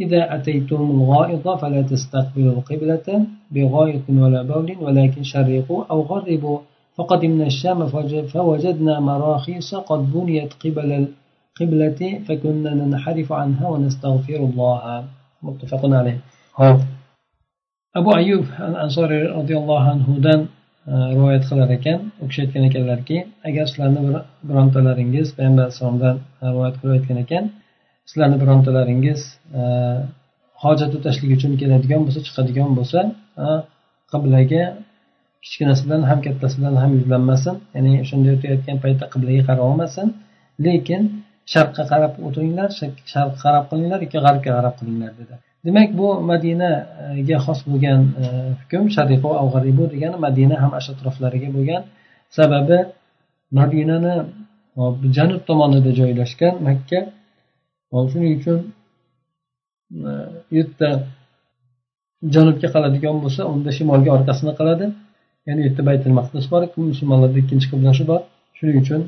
إذا 0.00 0.34
أتيتم 0.34 0.82
الغائط 0.90 1.48
فلا 1.48 1.82
تستقبلوا 1.82 2.52
القبلة 2.52 3.26
بغائط 3.54 4.04
ولا 4.08 4.42
بول 4.42 4.68
ولكن 4.80 5.22
شرقوا 5.22 5.84
أو 5.90 5.98
غربوا 6.10 6.58
فقدمنا 6.96 7.46
الشام 7.46 7.78
فوجدنا 8.32 8.94
مراخيص 9.00 9.74
قد 9.74 10.00
بنيت 10.12 10.52
قبل 10.64 10.90
القبلة 11.61 12.01
فكنا 12.27 12.71
ننحرف 12.81 13.29
عنها 13.41 13.67
ونستغفر 13.73 14.39
الله 14.49 14.83
متفق 15.43 15.81
عليه 15.99 16.17
hop 16.59 16.79
abu 17.99 18.09
ayub 18.19 18.43
al 18.67 18.75
ansoriy 18.85 19.23
roziyallohu 19.37 19.89
anhudan 19.93 20.39
rivoyat 21.15 21.43
qilar 21.49 21.69
ekan 21.77 21.99
u 22.21 22.25
kishi 22.29 22.39
aytgan 22.43 22.63
ekanlarki 22.69 23.17
agar 23.47 23.65
sizlarni 23.71 24.01
birontalaringiz 24.49 25.27
payg'ambar 25.37 25.63
alayhissalomdan 25.65 26.15
rivoyat 26.51 26.75
qilib 26.79 26.93
aytgan 26.97 27.17
ekan 27.25 27.43
sizlarni 28.09 28.37
birontalaringiz 28.43 29.21
hojat 30.63 30.91
o'tashlik 30.97 31.31
uchun 31.37 31.51
keladigan 31.61 32.01
bo'lsa 32.05 32.19
chiqadigan 32.27 32.71
bo'lsa 32.79 32.99
qiblaga 34.11 34.63
kichkinasidan 35.43 36.01
ham 36.09 36.19
kattasidan 36.25 36.75
ham 36.81 36.91
yuzlanmasin 36.99 37.55
ya'ni 37.75 37.91
o'shanday 38.03 38.31
o'tayotgan 38.37 38.77
paytda 38.83 39.05
qiblaga 39.13 39.41
qarab 39.47 39.63
olmasin 39.69 40.07
lekin 40.65 41.01
sharqqa 41.52 41.82
qarab 41.92 42.12
o'tiringlar 42.26 42.68
sharqqa 43.12 43.40
qarab 43.44 43.64
qilinglar 43.70 43.98
yoki 44.04 44.18
g'arbga 44.26 44.50
qarab 44.56 44.74
qilinglar 44.80 45.12
dedi. 45.20 45.34
Demak 45.66 45.90
bu 45.98 46.08
madinaga 46.30 47.38
xos 47.46 47.60
bo'lgan 47.70 48.00
e, 48.22 48.24
hukm 48.60 48.84
shariqu 48.96 49.30
g'aribu 49.54 49.84
degani 49.92 50.16
madina 50.26 50.56
ham 50.62 50.72
shu 50.84 50.90
atroflariga 50.94 51.48
bo'lgan. 51.56 51.82
Sababi 52.36 52.78
madinani 53.58 54.14
e, 54.80 54.82
janub 55.16 55.42
tomonida 55.48 55.90
joylashgan 56.00 56.54
makka. 56.68 57.00
E, 57.94 57.96
shuning 58.10 58.32
uchun 58.40 58.58
u 60.50 60.54
yerda 60.58 60.88
janubga 62.34 62.68
qaladigan 62.74 63.16
bo'lsa 63.24 63.42
unda 63.52 63.70
shimolga 63.76 64.10
orqasini 64.16 64.52
qiladi. 64.58 64.86
Ya'ni 65.46 65.60
u 65.62 65.64
yerda 65.68 65.82
baytul 65.88 66.14
maqdis 66.20 66.46
bor 66.52 66.62
musulmonlarda 66.92 67.38
ikkinchi 67.42 67.66
qiblasi 67.72 68.02
bor. 68.10 68.20
Shuning 68.58 68.76
uchun 68.84 69.00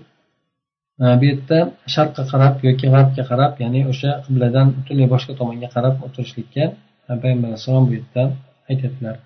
bu 1.01 1.25
yerda 1.31 1.59
sharqqa 1.95 2.23
qarab 2.33 2.55
yoki 2.69 2.87
g'arbga 2.95 3.23
qarab 3.31 3.53
ya'ni 3.63 3.81
o'sha 3.93 4.11
qibladan 4.27 4.67
butunlay 4.77 5.09
boshqa 5.15 5.33
tomonga 5.41 5.69
qarab 5.77 5.95
o'tirishlikka 6.07 6.65
e, 7.09 7.13
payg'ambar 7.23 7.49
alayhissalom 7.51 7.85
bu 7.89 7.95
yerda 7.99 8.23
aytadilar. 8.71 9.17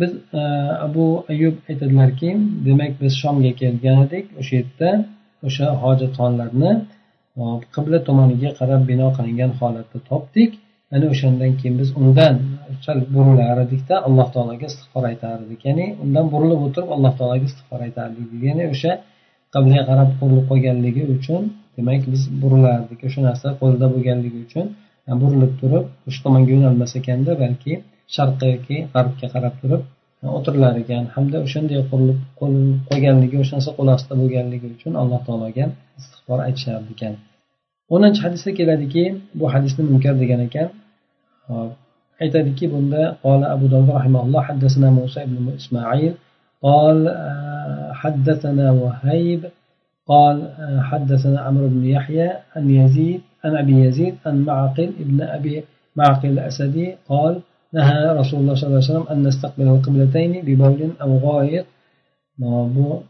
Biz 0.00 0.12
e, 0.40 0.42
abu 0.86 1.04
ayub 1.32 1.56
aytadilarki 1.70 2.30
demak 2.66 2.92
biz 3.02 3.12
shomga 3.22 3.52
kelgan 3.60 3.98
edik 4.06 4.24
o'sha 4.40 4.54
yerda 4.60 4.90
o'sha 5.48 5.66
hojatxonlarni 5.82 6.72
e, 7.40 7.42
qibla 7.74 7.98
tomoniga 8.08 8.50
qarab 8.60 8.82
bino 8.90 9.06
qilingan 9.16 9.52
holatda 9.60 9.98
topdik. 10.10 10.52
Ana 10.94 11.06
o'shandan 11.14 11.52
keyin 11.60 11.74
biz 11.80 11.90
undan 12.02 12.34
sal 12.84 12.98
burilar 13.14 13.56
edikda 13.66 13.94
alloh 14.06 14.28
taologa 14.34 14.66
istig'for 14.72 15.04
aytardik. 15.12 15.60
Ya'ni 15.68 15.86
undan 16.04 16.26
burilib 16.32 16.60
o'tirib 16.66 16.90
alloh 16.96 17.12
taologa 17.18 17.44
istig'for 17.50 17.80
aytardik. 17.86 18.28
Ya'ni 18.48 18.64
o'sha 18.74 18.92
qiblaga 19.54 19.82
qarab 19.90 20.10
qurilib 20.18 20.46
qolganligi 20.50 21.02
uchun 21.16 21.42
demak 21.76 22.02
biz 22.12 22.22
burilardik 22.42 23.00
o'sha 23.08 23.20
narsa 23.28 23.48
qo'lida 23.60 23.86
bo'lganligi 23.94 24.38
uchun 24.46 24.66
burilib 25.22 25.52
turib 25.60 25.84
o'sha 26.08 26.20
tomonga 26.24 26.50
yo'nalmas 26.56 26.92
ekanda 27.00 27.32
balki 27.42 27.72
sharqqa 28.16 28.46
yoki 28.54 28.76
g'arbga 28.94 29.26
qarab 29.34 29.54
turib 29.62 29.82
o'tirilar 30.36 30.74
ekan. 30.82 31.04
Hamda 31.14 31.36
o'shanday 31.46 31.80
qurilib 31.90 32.18
qolganligi 32.90 33.36
o'sha 33.42 33.52
narsa 33.56 33.70
qo'l 33.78 33.88
ostida 33.96 34.14
bo'lganligi 34.22 34.66
uchun 34.76 34.92
alloh 35.02 35.20
taologa 35.26 35.64
istig'for 36.00 36.38
aytishardi 36.46 36.90
ekan. 36.96 37.14
O'ninchi 37.94 38.20
hadisda 38.24 38.50
keladiki 38.58 39.04
bu 39.38 39.44
hadisni 39.54 39.82
munkar 39.92 40.14
degan 40.22 40.40
ekan. 40.48 40.68
Aytadiki 42.22 42.64
bunda 42.74 43.02
qola 43.24 43.46
abu 43.54 43.66
dovud 43.72 43.90
rahimalloh 43.98 44.42
haddasana 44.48 44.88
musa 44.98 45.18
ibn 45.26 45.36
ismoil 45.60 46.12
قال 46.62 46.98
حدثنا 48.00 48.66
وهيب. 48.82 49.42
قال 50.10 50.36
حدثنا 50.88 51.38
عمرو 51.46 51.68
بن 51.68 51.84
يحيى 51.96 52.28
عن 52.56 52.64
يزيد 52.80 53.20
عن 53.44 53.52
أبي 53.62 53.74
يزيد 53.86 54.14
عن 54.26 54.36
معقل 54.48 54.90
ابن 55.04 55.18
أبي 55.36 55.54
معقل 55.96 56.28
الأسدي. 56.28 56.86
قال 57.08 57.34
نهى 57.76 57.98
رسول 58.20 58.40
الله 58.40 58.54
صلى 58.54 58.66
الله 58.66 58.82
عليه 58.82 58.92
وسلم 58.92 59.06
أن 59.12 59.18
نستقبل 59.28 59.66
القبلتين 59.74 60.32
ببول 60.46 60.80
أو 61.02 61.10
غائط. 61.28 61.66
bu 62.40 63.02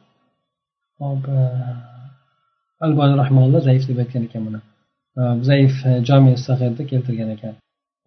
albani 2.84 3.14
rahmaulloh 3.22 3.60
zaif 3.68 3.82
deb 3.88 3.98
aytgan 4.02 4.22
ekan 4.28 4.42
buni 4.46 4.60
zaif 5.50 5.74
jomi 6.08 6.32
sahirda 6.46 6.82
keltirgan 6.90 7.30
ekan 7.36 7.54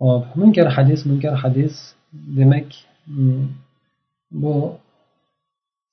hop 0.04 0.24
munkar 0.40 0.68
hadis 0.76 1.02
munkar 1.10 1.34
hadis 1.44 1.76
demak 2.38 2.68
bu 4.42 4.54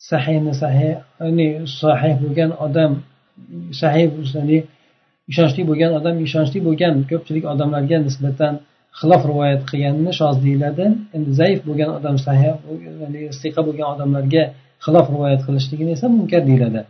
sahiyni 0.08 0.52
sahiy 0.62 0.92
ya'ni 1.20 1.48
sahih 1.82 2.14
bo'lgan 2.22 2.50
odam 2.64 2.92
sahih 3.80 4.06
ya'ni 4.34 4.58
ishonchli 5.30 5.62
bo'lgan 5.70 5.92
odam 5.98 6.16
ishonchli 6.26 6.58
bo'lgan 6.66 6.94
ko'pchilik 7.10 7.44
odamlarga 7.52 7.96
nisbatan 8.08 8.54
xilof 9.00 9.22
rivoyat 9.30 9.62
qilganini 9.70 10.12
shoz 10.20 10.36
deyiladi. 10.44 10.84
Endi 11.16 11.30
zaif 11.40 11.60
bo'lgan 11.68 11.90
odam 11.98 12.16
sahih 12.26 12.52
ya'ni 13.02 13.20
istiqa 13.32 13.60
bo'lgan 13.68 13.88
odamlarga 13.94 14.42
xilof 14.84 15.06
rivoyat 15.14 15.40
qilishligini 15.46 15.90
esa 15.96 16.06
munkar 16.18 16.42
deyiladi. 16.50 16.80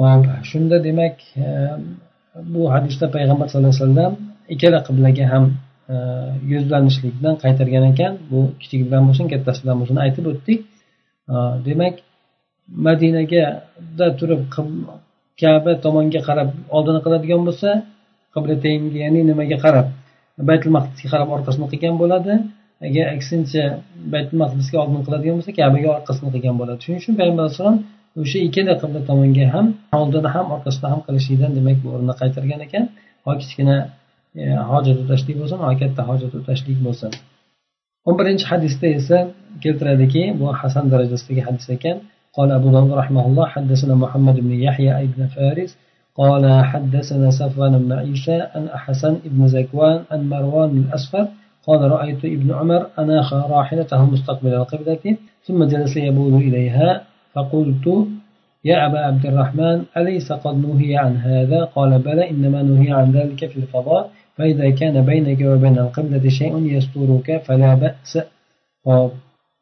Hop 0.00 0.24
shunda 0.50 0.76
demak 0.88 1.16
e, 1.44 1.46
bu 2.54 2.62
hadisda 2.74 3.06
payg'ambar 3.16 3.46
sallallohu 3.48 3.74
alayhi 3.74 3.84
vasallam 3.84 4.12
ikkala 4.54 4.78
qiblaga 4.88 5.24
ham 5.32 5.44
e, 5.92 5.94
yuzlanishlikdan 6.52 7.34
qaytargan 7.44 7.84
ekan. 7.92 8.12
Bu 8.30 8.40
kichigidan 8.60 9.02
bo'lsin 9.08 9.26
kattasidan 9.32 9.76
bo'lsin 9.80 9.98
aytib 10.04 10.24
o'tdik. 10.32 10.60
E, 11.32 11.34
demak 11.68 11.94
madinaga 12.86 13.44
turib 14.18 14.40
kaba 15.40 15.72
tomonga 15.84 16.20
qarab 16.28 16.48
oldini 16.76 17.00
qiladigan 17.04 17.42
bo'lsa 17.48 17.70
qiblatayinga 18.34 18.98
ya'ni 19.04 19.20
nimaga 19.30 19.58
qarab? 19.64 19.86
Baytul 20.48 20.72
maqdisga 20.76 21.08
qarab 21.14 21.28
orqasini 21.36 21.66
qilgan 21.72 21.94
bo'ladi. 22.02 22.32
Agar 22.86 23.04
aksincha 23.16 23.64
baytul 24.12 24.38
maqdisga 24.42 24.76
oldin 24.82 25.00
qiladigan 25.06 25.34
bo'lsa 25.38 25.52
kabaga 25.60 25.88
orqasini 25.98 26.30
qilgan 26.34 26.56
bo'ladi. 26.60 26.78
Shuning 26.84 27.00
uchun 27.02 27.14
payg'ambar 27.20 27.42
alayhissalom 27.44 27.76
o'sha 28.22 28.38
ikkala 28.46 28.72
qibla 28.82 29.00
tomonga 29.10 29.46
ham 29.54 29.66
oldini 30.00 30.28
ham 30.34 30.46
orqasini 30.56 30.86
ham 30.92 31.00
qilishlikdan 31.06 31.50
demak 31.58 31.76
bu 31.82 31.88
o'rinda 31.94 32.14
qaytargan 32.20 32.60
ekan. 32.66 32.84
Ho 33.24 33.30
kichkina 33.40 33.76
e, 34.40 34.44
hojat 34.70 34.96
o'tashlik 35.02 35.36
bo'lsin 35.40 35.58
ho 35.64 35.70
katta 35.82 36.02
hojat 36.10 36.32
o'tashlik 36.38 36.78
bo'lsin. 36.86 37.10
o'n 38.08 38.14
birinchi 38.20 38.44
hadisda 38.52 38.86
esa 38.98 39.18
keltiradiki 39.64 40.22
bu 40.40 40.46
hasan 40.60 40.84
darajasidagi 40.92 41.42
hadis 41.48 41.66
ekan. 41.76 41.96
قال 42.36 42.52
أبو 42.52 42.70
داود 42.70 42.92
رحمه 42.92 43.26
الله 43.26 43.46
حدثنا 43.46 43.94
محمد 43.94 44.40
بن 44.40 44.52
يحيى 44.52 45.06
بن 45.06 45.26
فارس 45.26 45.78
قال 46.16 46.64
حدثنا 46.64 47.30
صفوان 47.30 47.78
بن 47.78 47.92
عيسى 47.92 48.40
عن 48.54 48.68
حسن 48.68 49.18
بن 49.24 49.48
زكوان 49.48 50.04
عن 50.10 50.28
مروان 50.28 50.70
الأسفر 50.70 51.28
قال 51.66 51.90
رأيت 51.90 52.24
ابن 52.24 52.52
عمر 52.52 52.86
أناخ 52.98 53.34
راحلته 53.34 54.04
مستقبل 54.04 54.54
القبلة 54.54 55.16
ثم 55.46 55.64
جلس 55.64 55.96
يبول 55.96 56.34
إليها 56.34 57.02
فقلت 57.32 58.06
يا 58.64 58.86
أبا 58.86 58.98
عبد 58.98 59.26
الرحمن 59.26 59.84
أليس 59.96 60.32
قد 60.32 60.66
نهي 60.66 60.96
عن 60.96 61.16
هذا؟ 61.16 61.64
قال 61.64 61.98
بلى 61.98 62.30
إنما 62.30 62.62
نهي 62.62 62.92
عن 62.92 63.12
ذلك 63.12 63.50
في 63.50 63.56
الفضاء 63.56 64.10
فإذا 64.36 64.70
كان 64.70 65.04
بينك 65.04 65.40
وبين 65.40 65.78
القبلة 65.78 66.28
شيء 66.28 66.58
يسترك 66.58 67.42
فلا 67.46 67.74
بأس. 67.74 68.18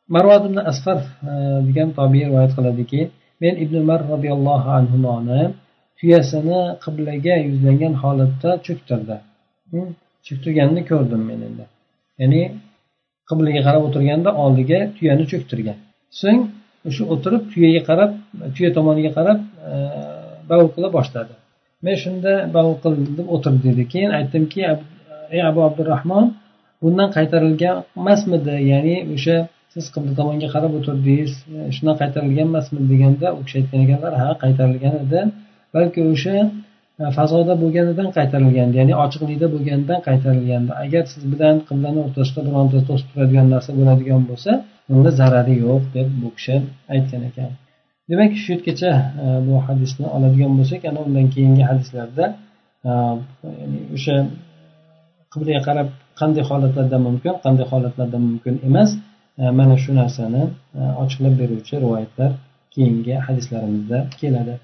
Marvat 0.09 0.43
ibn 0.49 0.59
asfar 0.71 0.99
e, 1.31 1.33
degan 1.69 1.89
tobiy 1.99 2.25
rivoyat 2.29 2.53
qiladiki 2.57 3.01
men 3.43 3.55
ibn 3.65 3.75
umar 3.85 4.01
roziyallohu 4.13 4.69
anhuni 4.79 5.43
tuyasini 5.99 6.61
qiblaga 6.85 7.35
yuzlangan 7.49 7.95
holatda 8.03 8.51
cho'ktirdi. 8.67 9.17
Cho'ktirganini 10.27 10.83
ko'rdim 10.91 11.23
men 11.31 11.41
endi. 11.49 11.65
Ya'ni 12.21 12.43
qiblaga 13.29 13.61
qarab 13.67 13.83
o'tirganda 13.89 14.31
oldiga 14.45 14.79
tuyani 14.97 15.25
cho'ktirgan. 15.33 15.79
So'ng 16.21 16.41
o'sha 16.89 17.03
o'tirib 17.15 17.43
tuyaga 17.53 17.83
qarab 17.89 18.11
tuya 18.55 18.71
tomoniga 18.77 19.11
qarab 19.19 19.39
e, 19.71 19.75
bavul 20.51 20.69
qila 20.75 20.89
boshladi. 20.97 21.35
Men 21.85 21.95
shunda 22.03 22.33
bavul 22.57 22.77
deb 23.19 23.27
o'tirdi 23.35 23.61
dedi. 23.69 23.83
Keyin 23.93 24.11
aytdimki 24.19 24.61
ey 25.35 25.41
abu 25.51 25.61
abdurahmon 25.69 26.27
bundan 26.83 27.09
qaytarilgan 27.17 27.77
emasmidi 28.01 28.55
ya'ni 28.73 28.97
o'sha 29.15 29.37
siz 29.73 29.85
qibla 29.95 30.13
tomonga 30.21 30.49
qarab 30.55 30.73
o'tirdingiz 30.79 31.33
e, 31.57 31.59
shundan 31.77 31.97
qaytarilgan 32.03 32.49
emasmi? 32.51 32.81
deganda 32.93 33.27
u 33.39 33.41
kishi 33.47 33.57
aytgan 33.61 33.81
ekanlar 33.87 34.13
ha 34.23 34.29
qaytarilgan 34.43 34.95
edi 35.05 35.21
balki 35.75 36.01
o'sha 36.13 36.37
e, 37.01 37.05
fazoda 37.19 37.55
bo'lganidan 37.63 38.09
qaytarilgandi 38.19 38.75
ya'ni 38.81 38.95
ochiqlikda 39.05 39.47
bo'lganidan 39.55 39.99
qaytarilgandi. 40.09 40.73
Agar 40.85 41.03
siz 41.13 41.23
bilan 41.33 41.57
qiblani 41.69 41.99
o'rtasida 42.07 42.41
bironta 42.49 42.79
to'sib 42.89 43.09
turadigan 43.13 43.47
narsa 43.55 43.71
bo'ladigan 43.79 44.23
bo'lsa 44.31 44.51
unda 44.95 45.11
zarari 45.21 45.55
yo'q 45.65 45.83
deb 45.97 46.09
bu 46.23 46.29
kishi 46.37 46.57
aytgan 46.95 47.23
ekan. 47.31 47.51
Demak 48.11 48.33
shu 48.43 48.49
yergacha 48.55 48.93
e, 49.25 49.27
bu 49.47 49.55
hadisni 49.67 50.07
oladigan 50.17 50.53
bo'lsak 50.59 50.83
ana 50.91 51.01
undan 51.07 51.27
keyingi 51.35 51.65
hadislarda 51.71 52.25
e, 52.89 52.91
o'sha 53.97 54.17
qiblaga 55.33 55.61
qarab 55.69 55.89
qanday 56.21 56.45
holatlarda 56.51 56.99
mumkin 57.07 57.35
qanday 57.45 57.67
holatlarda 57.73 58.19
mumkin 58.29 58.55
emas 58.69 58.91
E, 59.39 59.51
mana 59.59 59.77
shu 59.83 59.91
narsani 60.01 60.43
e, 60.79 60.81
ochiqlab 61.03 61.35
beruvchi 61.41 61.75
rivoyatlar 61.85 62.33
keyingi 62.75 63.15
hadislarimizda 63.27 63.99
keladi. 64.21 64.55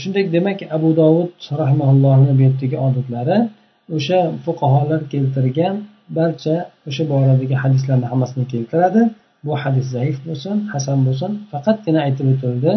Shunday 0.00 0.24
demak 0.36 0.60
abu 0.76 0.88
dovud 1.00 1.34
rahmaullohni 1.62 2.32
bu 2.38 2.42
yerdagi 2.46 2.76
odatlari 2.86 3.38
o'sha 3.96 4.18
fuqarolar 4.44 5.00
keltirgan 5.12 5.74
barcha 6.18 6.56
o'sha 6.88 7.04
boradagi 7.12 7.54
hadislarni 7.62 8.06
hammasini 8.12 8.46
keltiradi. 8.52 9.02
Bu 9.46 9.52
hadis 9.62 9.86
zaif 9.96 10.16
bo'lsin 10.26 10.56
hasan 10.72 10.98
bo'lsin 11.06 11.30
faqatgina 11.52 12.00
aytib 12.06 12.26
o'tildi. 12.34 12.72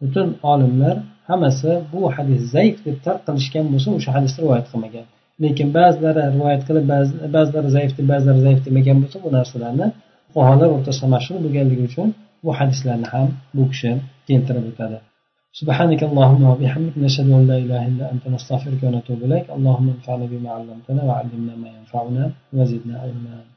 Butun 0.00 0.28
olimlar 0.52 0.96
hammasi 1.28 1.70
bu 1.92 2.00
hadis 2.16 2.42
zaif 2.54 2.76
deb 2.86 2.96
tark 3.06 3.20
qilishgan 3.26 3.66
bo'lsa 3.72 3.88
o'sha 3.98 4.10
hadisni 4.16 4.38
rivoyat 4.44 4.66
qilmagan. 4.72 5.06
Lekin 5.44 5.68
ba'zilari 5.78 6.22
rivoyat 6.36 6.62
qilib 6.68 6.84
ba'zilari 7.36 7.68
zaif 7.76 7.92
deb 7.98 8.06
ba'zilari 8.12 8.40
zaif 8.46 8.60
demagan 8.66 8.96
bo'lsa 9.02 9.18
bu 9.24 9.28
narsalarni 9.38 9.86
fuqarolar 10.36 10.70
o'rtasida 10.76 11.08
mashhur 11.16 11.36
bo'lganligi 11.44 11.82
uchun 11.90 12.08
bu 12.44 12.50
hadislarni 12.58 13.08
ham 13.12 13.28
bu 13.56 13.62
kishi 13.70 13.90
keltirib 14.28 14.66
o'tadi. 14.72 14.98
سبحانك 15.60 16.02
اللهم 16.10 16.42
وبحمدك 16.52 16.94
نشهد 17.06 17.28
أن 17.38 17.42
لا 17.50 17.56
إله 17.64 17.82
إلا 17.90 18.04
أنت 18.12 18.24
نستغفرك 18.34 18.80
ونتوب 18.86 19.20
إليك 19.26 19.46
اللهم 19.56 19.86
انفعنا 19.96 20.26
بما 20.32 20.50
علمتنا 20.56 21.02
وعلمنا 21.08 21.54
ما 21.62 21.68
ينفعنا 21.76 22.24
وزدنا 22.56 22.94
علما 23.02 23.34